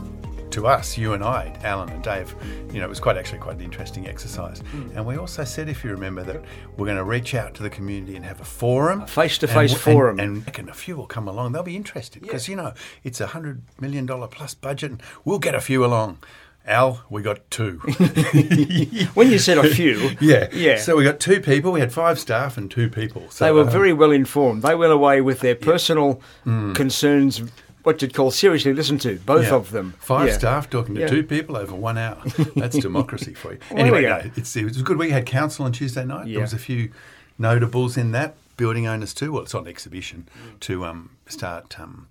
to 0.51 0.67
us, 0.67 0.97
you 0.97 1.13
and 1.13 1.23
I, 1.23 1.57
Alan 1.63 1.89
and 1.89 2.03
Dave, 2.03 2.35
you 2.71 2.79
know, 2.79 2.85
it 2.85 2.89
was 2.89 2.99
quite 2.99 3.17
actually 3.17 3.39
quite 3.39 3.55
an 3.55 3.61
interesting 3.61 4.07
exercise. 4.07 4.61
Mm. 4.61 4.97
And 4.97 5.05
we 5.05 5.17
also 5.17 5.43
said, 5.43 5.69
if 5.69 5.83
you 5.83 5.91
remember, 5.91 6.23
that 6.23 6.43
we're 6.77 6.85
going 6.85 6.97
to 6.97 7.03
reach 7.03 7.33
out 7.33 7.53
to 7.55 7.63
the 7.63 7.69
community 7.69 8.15
and 8.15 8.25
have 8.25 8.41
a 8.41 8.45
forum, 8.45 9.05
face 9.07 9.37
to 9.39 9.47
face 9.47 9.73
forum, 9.73 10.19
and, 10.19 10.45
and, 10.45 10.59
and, 10.59 10.69
a 10.69 10.73
few 10.73 10.95
will 10.95 11.07
come 11.07 11.27
along. 11.27 11.53
They'll 11.53 11.63
be 11.63 11.75
interested 11.75 12.21
because 12.21 12.47
yeah. 12.47 12.51
you 12.51 12.61
know 12.61 12.73
it's 13.03 13.21
a 13.21 13.27
hundred 13.27 13.63
million 13.79 14.05
dollar 14.05 14.27
plus 14.27 14.53
budget, 14.53 14.91
and 14.91 15.03
we'll 15.25 15.39
get 15.39 15.55
a 15.55 15.61
few 15.61 15.83
along. 15.85 16.19
Al, 16.65 17.03
we 17.09 17.21
got 17.21 17.49
two. 17.49 17.77
when 19.13 19.31
you 19.31 19.39
said 19.39 19.57
a 19.57 19.67
few, 19.67 20.11
yeah, 20.21 20.47
yeah. 20.53 20.77
So 20.77 20.95
we 20.95 21.03
got 21.03 21.19
two 21.19 21.41
people. 21.41 21.71
We 21.71 21.79
had 21.79 21.91
five 21.91 22.19
staff 22.19 22.57
and 22.57 22.69
two 22.69 22.89
people. 22.89 23.29
So, 23.31 23.45
they 23.45 23.51
were 23.51 23.61
um, 23.61 23.69
very 23.69 23.93
well 23.93 24.11
informed. 24.11 24.61
They 24.61 24.75
went 24.75 24.93
away 24.93 25.21
with 25.21 25.39
their 25.39 25.55
personal 25.55 26.21
yeah. 26.45 26.51
mm. 26.51 26.75
concerns 26.75 27.41
what 27.83 28.01
you'd 28.01 28.13
call 28.13 28.31
seriously 28.31 28.73
listened 28.73 29.01
to, 29.01 29.17
both 29.25 29.47
yeah. 29.47 29.55
of 29.55 29.71
them. 29.71 29.95
Five 29.99 30.27
yeah. 30.27 30.37
staff 30.37 30.69
talking 30.69 30.95
to 30.95 31.01
yeah. 31.01 31.07
two 31.07 31.23
people 31.23 31.57
over 31.57 31.75
one 31.75 31.97
hour. 31.97 32.21
That's 32.55 32.77
democracy 32.77 33.33
for 33.33 33.53
you. 33.53 33.59
anyway, 33.71 34.03
no, 34.03 34.21
it's, 34.35 34.55
it 34.55 34.65
was 34.65 34.79
a 34.79 34.83
good 34.83 34.97
week. 34.97 35.07
We 35.07 35.13
had 35.13 35.25
council 35.25 35.65
on 35.65 35.71
Tuesday 35.71 36.05
night. 36.05 36.31
There 36.31 36.41
was 36.41 36.53
a 36.53 36.59
few 36.59 36.91
notables 37.37 37.97
in 37.97 38.11
that. 38.11 38.35
Building 38.57 38.85
owners 38.85 39.15
too. 39.15 39.31
Well, 39.31 39.41
it's 39.41 39.55
on 39.55 39.67
exhibition 39.67 40.27
to 40.59 40.85
um, 40.85 41.17
start. 41.25 41.79
Um, 41.79 42.09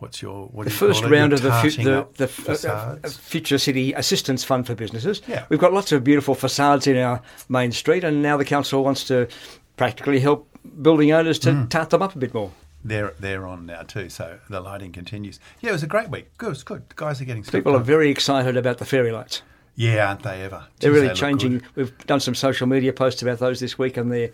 what's 0.00 0.20
your 0.22 0.46
what 0.48 0.64
the 0.64 0.70
first 0.70 1.04
round 1.04 1.32
of 1.32 1.42
the, 1.42 1.52
fu- 1.52 1.82
the, 1.82 2.06
the 2.16 2.68
uh, 2.68 2.98
uh, 3.04 3.08
future 3.08 3.58
city 3.58 3.92
assistance 3.92 4.44
fund 4.44 4.66
for 4.66 4.74
businesses? 4.74 5.22
Yeah. 5.26 5.46
we've 5.48 5.60
got 5.60 5.72
lots 5.72 5.92
of 5.92 6.02
beautiful 6.04 6.34
facades 6.34 6.86
in 6.86 6.96
our 6.96 7.22
main 7.48 7.72
street, 7.72 8.04
and 8.04 8.22
now 8.22 8.36
the 8.36 8.44
council 8.44 8.82
wants 8.84 9.04
to 9.04 9.28
practically 9.76 10.20
help 10.20 10.48
building 10.82 11.12
owners 11.12 11.38
to 11.40 11.50
mm. 11.50 11.68
tart 11.70 11.90
them 11.90 12.02
up 12.02 12.14
a 12.14 12.18
bit 12.18 12.34
more 12.34 12.52
they're 12.84 13.14
they're 13.18 13.46
on 13.46 13.66
now 13.66 13.82
too. 13.82 14.08
So 14.08 14.38
the 14.48 14.60
lighting 14.60 14.92
continues. 14.92 15.38
Yeah, 15.60 15.70
it 15.70 15.72
was 15.74 15.82
a 15.82 15.86
great 15.86 16.08
week. 16.08 16.36
Good, 16.38 16.52
it's 16.52 16.62
good. 16.62 16.88
The 16.88 16.94
guys 16.94 17.20
are 17.20 17.24
getting 17.24 17.42
people 17.42 17.76
are 17.76 17.80
very 17.80 18.10
excited 18.10 18.56
about 18.56 18.78
the 18.78 18.84
fairy 18.84 19.12
lights. 19.12 19.42
Yeah, 19.76 20.08
aren't 20.08 20.22
they 20.24 20.42
ever? 20.42 20.66
They're 20.80 20.92
really 20.92 21.08
they 21.08 21.14
changing. 21.14 21.62
We've 21.74 21.96
done 22.06 22.20
some 22.20 22.34
social 22.34 22.66
media 22.66 22.92
posts 22.92 23.22
about 23.22 23.38
those 23.38 23.60
this 23.60 23.78
week, 23.78 23.96
and 23.96 24.12
the, 24.12 24.30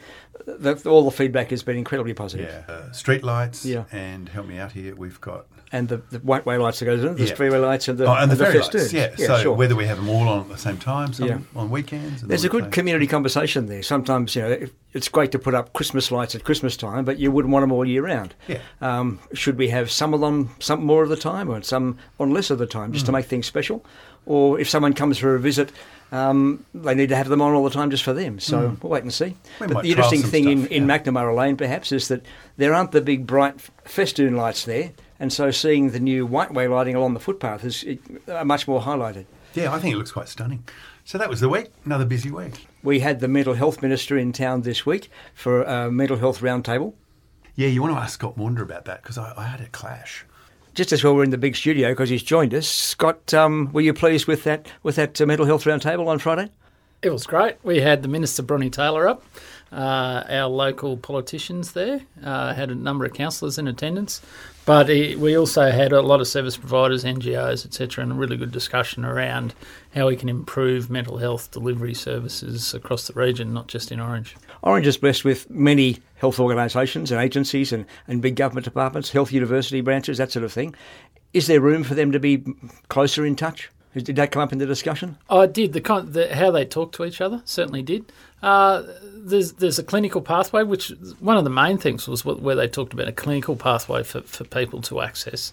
all 0.86 1.04
the 1.04 1.10
feedback 1.10 1.50
has 1.50 1.62
been 1.62 1.76
incredibly 1.76 2.14
positive. 2.14 2.48
Yeah, 2.50 2.74
uh, 2.74 2.90
street 2.92 3.22
lights. 3.22 3.64
Yeah. 3.64 3.84
and 3.92 4.28
help 4.28 4.46
me 4.46 4.58
out 4.58 4.72
here. 4.72 4.96
We've 4.96 5.20
got 5.20 5.46
and 5.72 5.88
the, 5.88 5.98
the 6.10 6.18
white 6.20 6.46
way 6.46 6.58
lights 6.58 6.78
that 6.78 6.84
goes 6.84 7.02
in, 7.02 7.16
the 7.16 7.26
yeah. 7.26 7.34
freeway 7.34 7.58
lights 7.58 7.88
and 7.88 7.98
the, 7.98 8.06
oh, 8.06 8.12
and, 8.12 8.30
and 8.30 8.40
the, 8.40 8.44
the 8.44 8.58
lights. 8.58 8.92
Yeah, 8.92 9.14
yeah 9.18 9.26
so 9.26 9.38
sure. 9.38 9.54
whether 9.54 9.74
we 9.74 9.86
have 9.86 9.96
them 9.96 10.08
all 10.08 10.28
on 10.28 10.42
at 10.42 10.48
the 10.48 10.58
same 10.58 10.78
time, 10.78 11.12
some 11.12 11.28
yeah. 11.28 11.38
on 11.54 11.70
weekends. 11.70 12.22
There's 12.22 12.44
a 12.44 12.48
good 12.48 12.72
community 12.72 13.06
conversation 13.06 13.66
there. 13.66 13.82
Sometimes 13.82 14.34
you 14.36 14.42
know 14.42 14.68
it's 14.92 15.08
great 15.08 15.32
to 15.32 15.38
put 15.38 15.54
up 15.54 15.72
Christmas 15.72 16.10
lights 16.10 16.34
at 16.34 16.44
Christmas 16.44 16.76
time, 16.76 17.04
but 17.04 17.18
you 17.18 17.30
wouldn't 17.30 17.52
want 17.52 17.62
them 17.62 17.72
all 17.72 17.86
year 17.86 18.04
round. 18.04 18.34
Yeah. 18.48 18.60
Um, 18.80 19.18
should 19.32 19.58
we 19.58 19.68
have 19.68 19.90
some 19.90 20.14
of 20.14 20.20
them 20.20 20.50
some 20.60 20.84
more 20.84 21.02
of 21.02 21.08
the 21.08 21.16
time, 21.16 21.50
or 21.50 21.62
some 21.62 21.98
on 22.18 22.30
less 22.30 22.50
of 22.50 22.58
the 22.58 22.66
time, 22.66 22.92
just 22.92 23.04
mm. 23.04 23.06
to 23.06 23.12
make 23.12 23.26
things 23.26 23.46
special? 23.46 23.84
Or 24.24 24.58
if 24.58 24.68
someone 24.68 24.92
comes 24.92 25.18
for 25.18 25.36
a 25.36 25.40
visit, 25.40 25.70
um, 26.10 26.64
they 26.74 26.94
need 26.94 27.10
to 27.10 27.16
have 27.16 27.28
them 27.28 27.40
on 27.40 27.54
all 27.54 27.62
the 27.62 27.70
time 27.70 27.90
just 27.90 28.02
for 28.02 28.12
them. 28.12 28.40
So 28.40 28.70
mm. 28.70 28.82
we'll 28.82 28.90
wait 28.90 29.02
and 29.02 29.12
see. 29.12 29.36
We 29.60 29.68
but 29.68 29.82
the 29.82 29.90
interesting 29.90 30.22
thing 30.22 30.44
stuff, 30.44 30.70
in, 30.72 30.82
in 30.82 30.88
McNamara 30.88 31.34
Lane, 31.34 31.56
perhaps, 31.56 31.92
is 31.92 32.08
that 32.08 32.24
there 32.56 32.74
aren't 32.74 32.92
the 32.92 33.00
big 33.00 33.26
bright 33.26 33.60
festoon 33.84 34.36
lights 34.36 34.64
there. 34.64 34.92
And 35.18 35.32
so 35.32 35.50
seeing 35.50 35.90
the 35.90 36.00
new 36.00 36.26
white 36.26 36.52
way 36.52 36.68
lighting 36.68 36.94
along 36.94 37.14
the 37.14 37.20
footpath 37.20 37.64
is 37.64 37.84
uh, 38.28 38.44
much 38.44 38.68
more 38.68 38.82
highlighted. 38.82 39.26
Yeah, 39.54 39.72
I 39.72 39.78
think 39.78 39.94
it 39.94 39.98
looks 39.98 40.12
quite 40.12 40.28
stunning. 40.28 40.64
So 41.04 41.18
that 41.18 41.30
was 41.30 41.40
the 41.40 41.48
week, 41.48 41.70
another 41.84 42.04
busy 42.04 42.30
week. 42.30 42.66
We 42.82 43.00
had 43.00 43.20
the 43.20 43.28
mental 43.28 43.54
health 43.54 43.80
minister 43.80 44.18
in 44.18 44.32
town 44.32 44.62
this 44.62 44.84
week 44.84 45.08
for 45.34 45.62
a 45.62 45.90
mental 45.90 46.16
health 46.16 46.40
roundtable. 46.40 46.94
Yeah, 47.54 47.68
you 47.68 47.80
want 47.80 47.94
to 47.94 48.00
ask 48.00 48.14
Scott 48.14 48.36
Maunder 48.36 48.62
about 48.62 48.84
that 48.84 49.02
because 49.02 49.16
I, 49.16 49.32
I, 49.36 49.44
had 49.44 49.60
a 49.60 49.68
clash. 49.68 50.26
Just 50.74 50.92
as 50.92 51.02
well 51.02 51.14
we're 51.14 51.24
in 51.24 51.30
the 51.30 51.38
big 51.38 51.56
studio 51.56 51.92
because 51.92 52.10
he's 52.10 52.22
joined 52.22 52.52
us. 52.52 52.68
Scott, 52.68 53.32
um, 53.32 53.72
were 53.72 53.80
you 53.80 53.94
pleased 53.94 54.26
with 54.26 54.44
that 54.44 54.66
with 54.82 54.96
that 54.96 55.18
uh, 55.20 55.24
mental 55.24 55.46
health 55.46 55.64
roundtable 55.64 56.06
on 56.08 56.18
Friday? 56.18 56.50
It 57.00 57.10
was 57.10 57.24
great. 57.26 57.56
We 57.62 57.80
had 57.80 58.02
the 58.02 58.08
Minister 58.08 58.42
Bronnie 58.42 58.68
Taylor 58.68 59.08
up, 59.08 59.22
uh, 59.72 60.24
our 60.28 60.48
local 60.48 60.96
politicians 60.96 61.72
there, 61.72 62.00
uh, 62.22 62.54
had 62.54 62.70
a 62.70 62.74
number 62.74 63.04
of 63.04 63.12
councillors 63.12 63.58
in 63.58 63.66
attendance. 63.66 64.20
But 64.64 64.88
we 64.88 65.36
also 65.36 65.70
had 65.70 65.92
a 65.92 66.02
lot 66.02 66.20
of 66.20 66.26
service 66.26 66.56
providers, 66.56 67.04
NGOs, 67.04 67.64
etc., 67.64 68.02
and 68.02 68.12
a 68.12 68.14
really 68.16 68.36
good 68.36 68.50
discussion 68.50 69.04
around 69.04 69.54
how 69.94 70.08
we 70.08 70.16
can 70.16 70.28
improve 70.28 70.90
mental 70.90 71.18
health 71.18 71.52
delivery 71.52 71.94
services 71.94 72.74
across 72.74 73.06
the 73.06 73.12
region, 73.12 73.54
not 73.54 73.68
just 73.68 73.92
in 73.92 74.00
Orange. 74.00 74.36
Orange 74.62 74.88
is 74.88 74.96
blessed 74.96 75.24
with 75.24 75.48
many 75.48 75.98
health 76.16 76.40
organisations 76.40 77.12
and 77.12 77.20
agencies 77.20 77.72
and, 77.72 77.86
and 78.08 78.20
big 78.20 78.34
government 78.34 78.64
departments, 78.64 79.10
health 79.10 79.30
university 79.30 79.80
branches, 79.82 80.18
that 80.18 80.32
sort 80.32 80.44
of 80.44 80.52
thing. 80.52 80.74
Is 81.32 81.46
there 81.46 81.60
room 81.60 81.84
for 81.84 81.94
them 81.94 82.10
to 82.10 82.18
be 82.18 82.44
closer 82.88 83.24
in 83.24 83.36
touch? 83.36 83.70
Did 83.94 84.16
that 84.16 84.30
come 84.30 84.42
up 84.42 84.52
in 84.52 84.58
the 84.58 84.66
discussion? 84.66 85.16
I 85.30 85.46
did. 85.46 85.72
The, 85.72 85.80
the 85.80 86.34
how 86.34 86.50
they 86.50 86.66
talk 86.66 86.92
to 86.92 87.04
each 87.04 87.20
other 87.20 87.40
certainly 87.44 87.82
did. 87.82 88.12
Uh, 88.42 88.82
there's 89.26 89.52
there's 89.54 89.78
a 89.78 89.82
clinical 89.82 90.20
pathway, 90.20 90.62
which 90.62 90.90
one 91.20 91.36
of 91.36 91.44
the 91.44 91.50
main 91.50 91.78
things 91.78 92.06
was 92.06 92.24
where 92.24 92.54
they 92.54 92.68
talked 92.68 92.92
about 92.92 93.08
a 93.08 93.12
clinical 93.12 93.56
pathway 93.56 94.02
for, 94.02 94.20
for 94.22 94.44
people 94.44 94.80
to 94.82 95.00
access. 95.00 95.52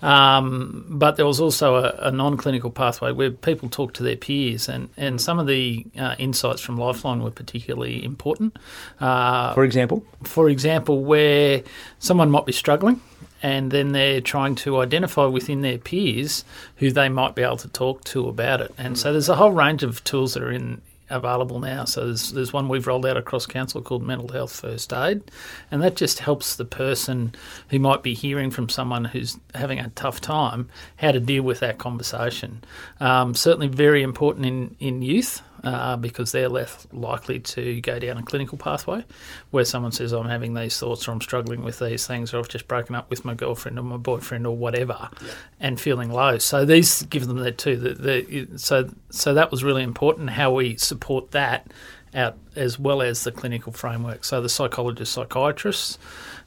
Um, 0.00 0.86
but 0.88 1.16
there 1.16 1.26
was 1.26 1.40
also 1.40 1.76
a, 1.76 2.08
a 2.08 2.10
non 2.10 2.36
clinical 2.36 2.70
pathway 2.70 3.12
where 3.12 3.30
people 3.30 3.68
talk 3.68 3.92
to 3.94 4.02
their 4.02 4.16
peers, 4.16 4.68
and, 4.68 4.88
and 4.96 5.20
some 5.20 5.38
of 5.38 5.46
the 5.46 5.86
uh, 5.98 6.16
insights 6.18 6.60
from 6.60 6.78
Lifeline 6.78 7.22
were 7.22 7.30
particularly 7.30 8.04
important. 8.04 8.58
Uh, 8.98 9.52
for 9.54 9.64
example? 9.64 10.04
For 10.24 10.48
example, 10.48 11.04
where 11.04 11.62
someone 11.98 12.30
might 12.30 12.46
be 12.46 12.52
struggling 12.52 13.00
and 13.42 13.72
then 13.72 13.92
they're 13.92 14.20
trying 14.20 14.54
to 14.54 14.80
identify 14.80 15.24
within 15.26 15.62
their 15.62 15.78
peers 15.78 16.44
who 16.76 16.92
they 16.92 17.08
might 17.08 17.34
be 17.34 17.42
able 17.42 17.56
to 17.56 17.68
talk 17.68 18.04
to 18.04 18.28
about 18.28 18.60
it. 18.60 18.72
And 18.78 18.96
so 18.96 19.12
there's 19.12 19.28
a 19.28 19.34
whole 19.34 19.50
range 19.50 19.82
of 19.82 20.02
tools 20.04 20.34
that 20.34 20.42
are 20.44 20.52
in 20.52 20.80
available 21.10 21.58
now. 21.60 21.84
So 21.84 22.06
there's, 22.06 22.32
there's 22.32 22.52
one 22.52 22.68
we've 22.68 22.86
rolled 22.86 23.06
out 23.06 23.16
across 23.16 23.46
council 23.46 23.82
called 23.82 24.02
Mental 24.02 24.28
Health 24.28 24.52
First 24.52 24.92
Aid, 24.92 25.22
and 25.70 25.82
that 25.82 25.96
just 25.96 26.20
helps 26.20 26.56
the 26.56 26.64
person 26.64 27.34
who 27.68 27.78
might 27.78 28.02
be 28.02 28.14
hearing 28.14 28.50
from 28.50 28.68
someone 28.68 29.06
who's 29.06 29.38
having 29.54 29.78
a 29.78 29.90
tough 29.90 30.20
time 30.20 30.68
how 30.96 31.12
to 31.12 31.20
deal 31.20 31.42
with 31.42 31.60
that 31.60 31.78
conversation. 31.78 32.62
Um, 33.00 33.34
certainly 33.34 33.68
very 33.68 34.02
important 34.02 34.46
in, 34.46 34.76
in 34.80 35.02
youth 35.02 35.42
uh, 35.64 35.96
because 35.96 36.32
they're 36.32 36.48
less 36.48 36.86
likely 36.92 37.38
to 37.40 37.80
go 37.80 37.98
down 37.98 38.18
a 38.18 38.22
clinical 38.22 38.58
pathway 38.58 39.04
where 39.50 39.64
someone 39.64 39.92
says, 39.92 40.12
I'm 40.12 40.28
having 40.28 40.54
these 40.54 40.78
thoughts 40.78 41.06
or 41.06 41.12
I'm 41.12 41.20
struggling 41.20 41.62
with 41.62 41.78
these 41.78 42.06
things 42.06 42.34
or 42.34 42.38
I've 42.38 42.48
just 42.48 42.68
broken 42.68 42.94
up 42.94 43.10
with 43.10 43.24
my 43.24 43.34
girlfriend 43.34 43.78
or 43.78 43.82
my 43.82 43.96
boyfriend 43.96 44.46
or 44.46 44.56
whatever 44.56 45.08
yeah. 45.20 45.28
and 45.60 45.80
feeling 45.80 46.10
low. 46.10 46.38
So 46.38 46.64
these 46.64 47.02
give 47.04 47.26
them 47.26 47.38
that 47.38 47.58
too. 47.58 47.76
The, 47.76 47.94
the, 47.94 48.58
so, 48.58 48.90
so 49.10 49.34
that 49.34 49.50
was 49.50 49.62
really 49.62 49.82
important 49.82 50.30
how 50.30 50.52
we 50.52 50.76
support 50.76 51.30
that 51.30 51.72
out 52.14 52.36
as 52.56 52.78
well 52.78 53.00
as 53.00 53.24
the 53.24 53.32
clinical 53.32 53.72
framework. 53.72 54.24
So 54.24 54.40
the 54.40 54.48
psychologists, 54.48 55.14
psychiatrists, 55.14 55.98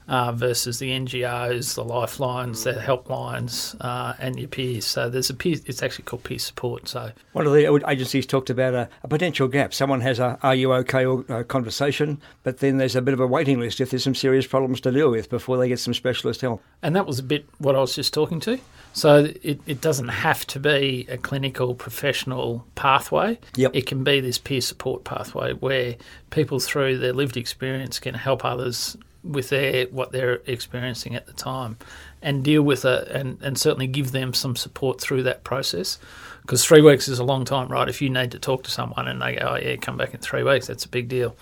uh, 0.08 0.32
versus 0.32 0.80
the 0.80 0.92
NGOs, 0.92 1.76
the 1.76 1.84
lifelines, 1.84 2.64
the 2.64 2.74
helplines, 2.74 3.76
uh, 3.82 4.14
and 4.20 4.38
your 4.38 4.48
peers. 4.48 4.86
So 4.86 5.10
there's 5.10 5.30
a 5.30 5.34
peer, 5.34 5.58
it's 5.66 5.82
actually 5.82 6.04
called 6.06 6.24
peer 6.24 6.40
support. 6.40 6.88
So 6.88 7.12
one 7.34 7.48
of 7.48 7.54
the 7.54 7.84
agencies 7.88 8.26
talked 8.26 8.50
about 8.50 8.74
a, 8.74 8.90
a 9.04 9.08
potential 9.08 9.48
gap. 9.48 9.74
Someone 9.74 10.02
has 10.02 10.20
a 10.20 10.38
"Are 10.44 10.56
you 10.56 10.74
okay?" 10.74 11.06
Uh, 11.06 11.44
conversation, 11.44 12.20
but 12.44 12.60
then 12.60 12.78
there's 12.78 12.96
a 12.96 13.02
bit 13.02 13.14
of 13.14 13.20
a 13.20 13.28
waiting 13.28 13.60
list 13.60 13.82
if 13.82 13.90
there's 13.90 14.04
some 14.04 14.16
serious 14.16 14.46
problems 14.48 14.82
to 14.82 14.92
deal 14.92 15.12
with 15.12 15.30
before 15.30 15.58
they 15.58 15.68
get 15.68 15.80
some 15.80 15.94
specialist 15.94 16.42
help. 16.42 16.62
And 16.82 16.96
that 16.96 17.06
was 17.06 17.20
a 17.20 17.24
bit 17.24 17.46
what 17.58 17.76
I 17.76 17.80
was 17.80 17.96
just 17.96 18.14
talking 18.14 18.40
to. 18.42 18.60
So 18.94 19.28
it, 19.44 19.60
it 19.66 19.82
doesn't 19.82 20.08
have 20.08 20.48
to 20.48 20.60
be 20.60 21.06
a 21.10 21.18
clinical 21.18 21.76
professional 21.76 22.66
pathway. 22.76 23.38
Yep. 23.56 23.72
It 23.76 23.88
can 23.88 24.06
be 24.06 24.22
this 24.22 24.38
peer 24.38 24.62
support 24.62 25.04
pathway 25.04 25.52
where 25.54 25.96
people 26.30 26.60
through 26.60 27.00
their 27.00 27.12
lived 27.12 27.36
experience 27.36 28.00
can 28.00 28.14
help 28.14 28.46
others 28.46 28.96
with 29.26 29.50
their 29.50 29.86
what 29.88 30.12
they're 30.12 30.42
experiencing 30.46 31.16
at 31.16 31.26
the 31.26 31.34
time 31.34 31.78
and 32.22 32.44
deal 32.44 32.62
with 32.62 32.86
it 32.86 33.08
and, 33.10 33.42
and 33.42 33.58
certainly 33.58 33.88
give 33.88 34.12
them 34.12 34.34
some 34.34 34.56
support 34.56 35.02
through 35.02 35.24
that 35.24 35.44
process. 35.44 36.00
Because 36.42 36.64
three 36.64 36.82
weeks 36.82 37.08
is 37.08 37.20
a 37.20 37.24
long 37.24 37.46
time 37.46 37.70
right? 37.70 37.90
If 37.90 38.02
you 38.02 38.10
need 38.10 38.32
to 38.32 38.40
talk 38.40 38.64
to 38.64 38.72
someone 38.72 39.08
and 39.08 39.22
they 39.22 39.36
go 39.36 39.50
oh 39.52 39.56
yeah 39.56 39.76
come 39.78 39.98
back 39.98 40.14
in 40.14 40.20
three 40.20 40.44
weeks 40.44 40.68
that's 40.68 40.86
a 40.86 40.90
big 40.90 41.08
deal. 41.08 41.36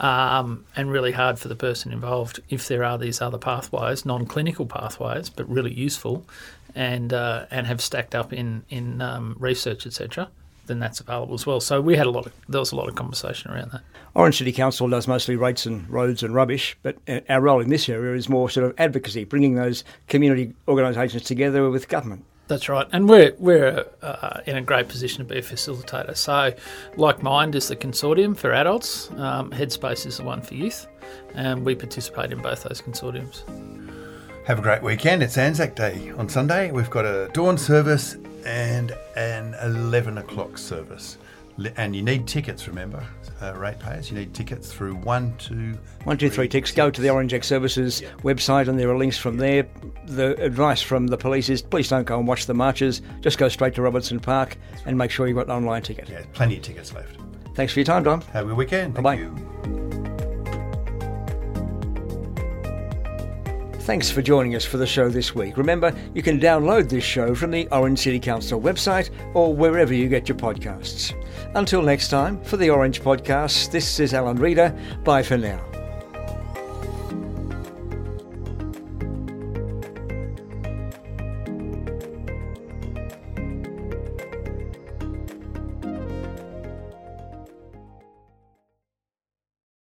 Um, 0.00 0.64
and 0.76 0.92
really 0.92 1.10
hard 1.10 1.40
for 1.40 1.48
the 1.48 1.56
person 1.56 1.92
involved 1.92 2.40
if 2.48 2.68
there 2.68 2.84
are 2.84 2.98
these 2.98 3.20
other 3.20 3.38
pathways 3.38 4.04
non-clinical 4.04 4.66
pathways 4.66 5.28
but 5.28 5.48
really 5.48 5.72
useful 5.72 6.24
and 6.74 7.12
uh, 7.12 7.46
and 7.50 7.66
have 7.66 7.80
stacked 7.80 8.14
up 8.14 8.32
in 8.32 8.64
in 8.68 9.00
um, 9.00 9.36
research 9.40 9.86
etc 9.86 10.28
then 10.68 10.78
that's 10.78 11.00
available 11.00 11.34
as 11.34 11.46
well. 11.46 11.60
So 11.60 11.80
we 11.80 11.96
had 11.96 12.06
a 12.06 12.10
lot 12.10 12.26
of 12.26 12.32
there 12.48 12.60
was 12.60 12.72
a 12.72 12.76
lot 12.76 12.88
of 12.88 12.94
conversation 12.94 13.50
around 13.50 13.72
that. 13.72 13.82
Orange 14.14 14.38
City 14.38 14.52
Council 14.52 14.88
does 14.88 15.08
mostly 15.08 15.36
rates 15.36 15.66
and 15.66 15.88
roads 15.90 16.22
and 16.22 16.34
rubbish, 16.34 16.76
but 16.82 16.96
uh, 17.08 17.20
our 17.28 17.40
role 17.40 17.60
in 17.60 17.68
this 17.68 17.88
area 17.88 18.14
is 18.14 18.28
more 18.28 18.48
sort 18.48 18.66
of 18.66 18.74
advocacy, 18.78 19.24
bringing 19.24 19.54
those 19.54 19.84
community 20.08 20.54
organisations 20.68 21.24
together 21.24 21.68
with 21.70 21.88
government. 21.88 22.24
That's 22.46 22.68
right, 22.68 22.86
and 22.92 23.08
we're 23.08 23.34
we're 23.38 23.84
uh, 24.00 24.40
in 24.46 24.56
a 24.56 24.62
great 24.62 24.88
position 24.88 25.18
to 25.18 25.24
be 25.24 25.38
a 25.38 25.42
facilitator. 25.42 26.16
So, 26.16 26.54
like 26.96 27.22
Mind 27.22 27.54
is 27.54 27.68
the 27.68 27.76
consortium 27.76 28.34
for 28.36 28.52
adults, 28.52 29.10
um, 29.12 29.50
Headspace 29.50 30.06
is 30.06 30.16
the 30.16 30.24
one 30.24 30.40
for 30.40 30.54
youth, 30.54 30.86
and 31.34 31.64
we 31.64 31.74
participate 31.74 32.32
in 32.32 32.40
both 32.40 32.62
those 32.62 32.80
consortiums. 32.80 33.42
Have 34.46 34.60
a 34.60 34.62
great 34.62 34.82
weekend. 34.82 35.22
It's 35.22 35.36
Anzac 35.36 35.74
Day 35.76 36.10
on 36.16 36.26
Sunday. 36.26 36.70
We've 36.70 36.88
got 36.88 37.04
a 37.04 37.28
dawn 37.34 37.58
service 37.58 38.16
and 38.48 38.96
an 39.14 39.54
11 39.62 40.18
o'clock 40.18 40.56
service. 40.56 41.18
And 41.76 41.94
you 41.94 42.02
need 42.02 42.26
tickets, 42.28 42.68
remember, 42.68 43.04
uh, 43.42 43.52
ratepayers. 43.56 44.10
You 44.10 44.16
need 44.16 44.32
tickets 44.32 44.72
through 44.72 44.94
one, 44.94 45.34
two, 45.38 45.76
one, 46.04 46.16
two, 46.16 46.30
three 46.30 46.46
ticks. 46.46 46.70
Go 46.70 46.88
to 46.88 47.00
the 47.00 47.10
Orange 47.10 47.34
Ex-Services 47.34 48.02
website, 48.22 48.68
and 48.68 48.78
there 48.78 48.88
are 48.88 48.96
links 48.96 49.18
from 49.18 49.38
there. 49.38 49.66
The 50.06 50.40
advice 50.40 50.80
from 50.80 51.08
the 51.08 51.16
police 51.16 51.48
is: 51.48 51.60
please 51.60 51.88
don't 51.88 52.06
go 52.06 52.16
and 52.16 52.28
watch 52.28 52.46
the 52.46 52.54
marches. 52.54 53.02
Just 53.22 53.38
go 53.38 53.48
straight 53.48 53.74
to 53.74 53.82
Robertson 53.82 54.20
Park 54.20 54.56
and 54.86 54.96
make 54.96 55.10
sure 55.10 55.26
you've 55.26 55.36
got 55.36 55.46
an 55.46 55.52
online 55.52 55.82
ticket. 55.82 56.08
Yeah, 56.08 56.22
plenty 56.32 56.58
of 56.58 56.62
tickets 56.62 56.94
left. 56.94 57.16
Thanks 57.56 57.72
for 57.72 57.80
your 57.80 57.86
time, 57.86 58.04
Don. 58.04 58.20
Have 58.20 58.44
a 58.44 58.48
good 58.50 58.56
weekend. 58.56 58.94
Bye 58.94 59.00
bye. 59.02 59.77
Thanks 63.88 64.10
for 64.10 64.20
joining 64.20 64.54
us 64.54 64.66
for 64.66 64.76
the 64.76 64.86
show 64.86 65.08
this 65.08 65.34
week. 65.34 65.56
Remember, 65.56 65.94
you 66.12 66.22
can 66.22 66.38
download 66.38 66.90
this 66.90 67.02
show 67.02 67.34
from 67.34 67.50
the 67.50 67.66
Orange 67.68 68.00
City 68.00 68.20
Council 68.20 68.60
website 68.60 69.08
or 69.32 69.54
wherever 69.54 69.94
you 69.94 70.10
get 70.10 70.28
your 70.28 70.36
podcasts. 70.36 71.14
Until 71.54 71.80
next 71.80 72.08
time, 72.08 72.38
for 72.44 72.58
the 72.58 72.68
Orange 72.68 73.00
Podcast, 73.00 73.70
this 73.70 73.98
is 73.98 74.12
Alan 74.12 74.36
Reader. 74.36 74.76
Bye 75.04 75.22
for 75.22 75.38
now. 75.38 75.67